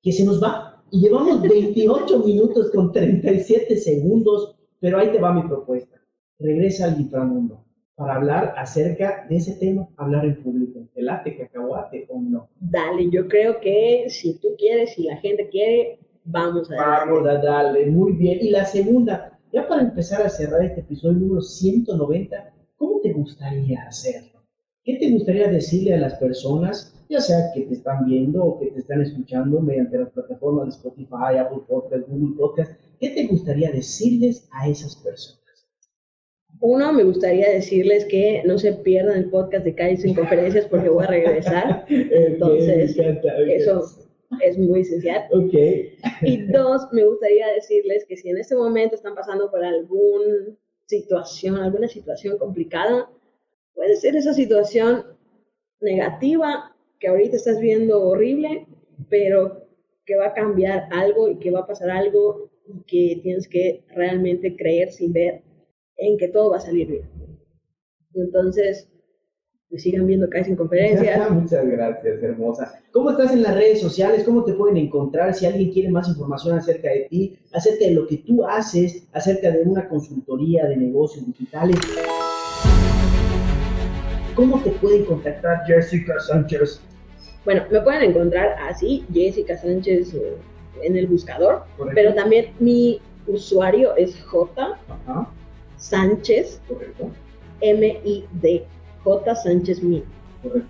que 0.02 0.12
se 0.12 0.26
nos 0.26 0.44
va 0.44 0.84
y 0.92 1.00
llevamos 1.00 1.42
28 1.42 2.20
minutos 2.26 2.70
con 2.72 2.92
37 2.92 3.78
segundos, 3.78 4.58
pero 4.82 5.00
ahí 5.00 5.10
te 5.14 5.20
va 5.20 5.34
mi 5.34 5.48
propuesta. 5.48 5.98
Regresa 6.38 6.88
al 6.88 7.00
inframundo 7.00 7.64
para 7.96 8.16
hablar 8.16 8.54
acerca 8.58 9.26
de 9.30 9.38
ese 9.38 9.54
tema, 9.54 9.88
hablar 9.96 10.26
en 10.26 10.44
público. 10.44 10.82
¿Te 10.94 11.02
late, 11.02 11.38
cacahuate 11.38 12.08
o 12.10 12.20
no? 12.20 12.50
Dale, 12.60 13.10
yo 13.10 13.26
creo 13.30 13.62
que 13.62 14.08
si 14.10 14.38
tú 14.40 14.50
quieres, 14.58 14.96
si 14.96 15.04
la 15.04 15.16
gente 15.16 15.48
quiere, 15.48 16.00
vamos 16.26 16.70
a 16.72 16.76
darle. 16.76 17.14
Vamos 17.14 17.30
a 17.30 17.38
darle, 17.38 17.86
muy 17.86 18.12
bien. 18.12 18.38
Y 18.42 18.50
la 18.50 18.66
segunda, 18.66 19.37
ya 19.52 19.68
para 19.68 19.82
empezar 19.82 20.22
a 20.22 20.30
cerrar 20.30 20.64
este 20.64 20.82
episodio 20.82 21.18
número 21.18 21.42
190, 21.42 22.54
¿cómo 22.76 23.00
te 23.02 23.14
gustaría 23.14 23.82
hacerlo? 23.84 24.44
¿Qué 24.84 24.98
te 24.98 25.12
gustaría 25.12 25.48
decirle 25.48 25.94
a 25.94 26.00
las 26.00 26.16
personas 26.16 26.94
ya 27.10 27.22
sea 27.22 27.52
que 27.54 27.62
te 27.62 27.74
están 27.74 28.06
viendo 28.06 28.44
o 28.44 28.60
que 28.60 28.68
te 28.68 28.80
están 28.80 29.02
escuchando 29.02 29.62
mediante 29.62 29.98
las 29.98 30.10
plataformas 30.10 30.66
de 30.66 30.72
Spotify, 30.72 31.38
Apple 31.40 31.64
Podcast, 31.68 32.08
Google 32.08 32.36
Podcast, 32.38 32.72
¿qué 33.00 33.10
te 33.10 33.28
gustaría 33.28 33.72
decirles 33.72 34.48
a 34.52 34.68
esas 34.68 34.96
personas? 34.98 35.42
Uno, 36.60 36.92
me 36.92 37.04
gustaría 37.04 37.50
decirles 37.50 38.06
que 38.06 38.42
no 38.46 38.58
se 38.58 38.74
pierdan 38.74 39.18
el 39.18 39.30
podcast 39.30 39.64
de 39.64 39.76
Calles 39.76 40.04
en 40.04 40.16
Conferencias 40.16 40.66
porque 40.66 40.90
voy 40.90 41.04
a 41.04 41.08
regresar. 41.08 41.86
Entonces, 41.90 42.98
eso 42.98 44.07
es 44.42 44.58
muy 44.58 44.82
esencial. 44.82 45.26
Okay. 45.32 45.98
Y 46.22 46.48
dos, 46.48 46.88
me 46.92 47.06
gustaría 47.06 47.48
decirles 47.54 48.06
que 48.08 48.18
si 48.18 48.30
en 48.30 48.38
este 48.38 48.56
momento 48.56 48.96
están 48.96 49.16
pasando 49.16 49.50
por 49.50 49.64
alguna 49.64 50.56
situación, 50.86 51.56
alguna 51.56 51.88
situación 51.88 52.38
complicada, 52.38 53.10
puede 53.74 53.96
ser 53.96 54.16
esa 54.16 54.34
situación 54.34 55.06
negativa 55.80 56.76
que 57.00 57.08
ahorita 57.08 57.36
estás 57.36 57.60
viendo 57.60 58.02
horrible, 58.02 58.68
pero 59.10 59.68
que 60.06 60.16
va 60.16 60.28
a 60.28 60.34
cambiar 60.34 60.88
algo 60.92 61.30
y 61.30 61.38
que 61.38 61.52
va 61.52 61.60
a 61.60 61.68
pasar 61.68 61.90
algo 61.90 62.50
y 62.66 62.82
que 62.84 63.22
tienes 63.22 63.48
que 63.48 63.84
realmente 63.90 64.56
creer 64.56 64.92
sin 64.92 65.14
ver 65.14 65.42
en 65.98 66.18
que 66.18 66.28
todo 66.28 66.52
va 66.52 66.58
a 66.58 66.62
salir 66.62 66.88
bien. 66.88 67.10
Entonces, 68.14 68.90
me 69.70 69.80
sigan 69.80 70.08
viendo 70.08 70.28
acá 70.28 70.40
en 70.40 70.56
conferencias. 70.56 71.32
Muchas 71.32 71.66
gracias, 71.66 72.24
hermosa. 72.24 72.82
¿Cómo 72.92 73.12
estás 73.12 73.34
en 73.34 73.44
las 73.44 73.54
redes 73.54 73.82
sociales? 73.82 74.24
¿Cómo 74.24 74.46
te 74.46 74.54
pueden 74.54 74.78
encontrar? 74.78 75.34
Si 75.34 75.46
alguien 75.46 75.72
quiere 75.72 75.90
más 75.90 76.08
información 76.08 76.58
acerca 76.58 76.90
de 76.90 77.08
ti, 77.10 77.38
acerca 77.54 77.86
de 77.86 77.92
lo 77.92 78.08
que 78.08 78.18
tú 78.18 78.46
haces, 78.46 79.06
acerca 79.14 79.52
de 79.52 79.64
una 79.64 79.88
consultoría 79.90 80.66
de 80.68 80.78
negocios 80.78 81.26
digitales. 81.26 81.78
¿Cómo 84.36 84.62
te 84.62 84.70
pueden 84.72 85.04
contactar 85.06 85.66
Jessica 85.66 86.20
Sánchez? 86.20 86.82
Bueno, 87.44 87.64
me 87.72 87.82
pueden 87.82 88.12
encontrar 88.12 88.56
así, 88.70 89.04
Jessica 89.12 89.58
Sánchez 89.58 90.14
eh, 90.14 90.38
en 90.84 90.96
el 90.96 91.08
buscador, 91.08 91.64
pero 91.96 92.14
también 92.14 92.54
mi 92.60 93.02
usuario 93.26 93.96
es 93.96 94.22
J 94.24 94.78
Sánchez 95.78 96.62
M-I-D, 97.62 98.66
J 99.08 99.36
Sánchez 99.36 99.82
Mi. 99.82 100.04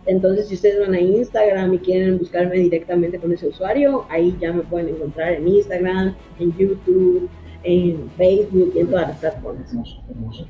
Entonces, 0.05 0.47
si 0.47 0.55
ustedes 0.55 0.79
van 0.79 0.93
a 0.93 1.01
Instagram 1.01 1.73
y 1.73 1.79
quieren 1.79 2.17
buscarme 2.19 2.55
directamente 2.55 3.19
con 3.19 3.33
ese 3.33 3.47
usuario, 3.47 4.05
ahí 4.09 4.35
ya 4.39 4.53
me 4.53 4.61
pueden 4.61 4.89
encontrar 4.89 5.33
en 5.33 5.47
Instagram, 5.47 6.15
en 6.39 6.55
YouTube, 6.57 7.29
en 7.63 8.09
Facebook 8.17 8.71
y 8.75 8.79
en 8.79 8.87
todas 8.87 9.09
las 9.09 9.17
plataformas. 9.17 9.69
Hermoso, 9.69 9.97
hermoso 10.09 10.47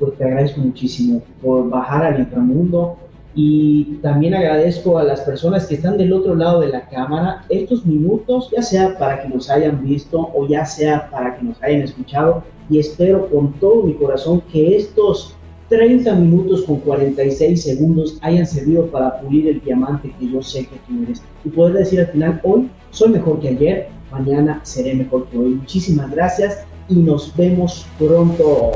pues 0.00 0.16
te 0.16 0.24
agradezco 0.24 0.60
muchísimo 0.60 1.22
por 1.42 1.68
bajar 1.68 2.02
al 2.02 2.20
inframundo 2.20 2.96
y 3.34 3.98
también 4.02 4.34
agradezco 4.34 4.98
a 4.98 5.04
las 5.04 5.20
personas 5.20 5.66
que 5.66 5.76
están 5.76 5.96
del 5.98 6.12
otro 6.12 6.34
lado 6.34 6.60
de 6.60 6.68
la 6.68 6.88
cámara 6.88 7.44
estos 7.48 7.86
minutos, 7.86 8.50
ya 8.50 8.62
sea 8.62 8.98
para 8.98 9.22
que 9.22 9.28
nos 9.28 9.48
hayan 9.50 9.84
visto 9.84 10.30
o 10.34 10.48
ya 10.48 10.64
sea 10.64 11.08
para 11.10 11.36
que 11.36 11.44
nos 11.44 11.62
hayan 11.62 11.82
escuchado 11.82 12.42
y 12.68 12.78
espero 12.78 13.28
con 13.28 13.52
todo 13.60 13.84
mi 13.84 13.94
corazón 13.94 14.40
que 14.52 14.76
estos 14.76 15.36
30 15.70 16.12
minutos 16.16 16.64
con 16.64 16.80
46 16.80 17.62
segundos 17.62 18.18
hayan 18.22 18.44
servido 18.44 18.86
para 18.86 19.20
pulir 19.20 19.46
el 19.48 19.60
diamante 19.60 20.12
que 20.18 20.28
yo 20.28 20.42
sé 20.42 20.66
que 20.66 20.76
tú 20.86 21.02
eres 21.04 21.22
y 21.44 21.48
poder 21.48 21.74
decir 21.74 22.00
al 22.00 22.08
final, 22.08 22.40
hoy 22.42 22.68
soy 22.90 23.10
mejor 23.10 23.38
que 23.38 23.50
ayer, 23.50 23.88
mañana 24.10 24.60
seré 24.64 24.94
mejor 24.94 25.28
que 25.28 25.38
hoy. 25.38 25.54
Muchísimas 25.54 26.10
gracias 26.10 26.64
y 26.88 26.96
nos 26.96 27.34
vemos 27.36 27.86
pronto. 27.98 28.72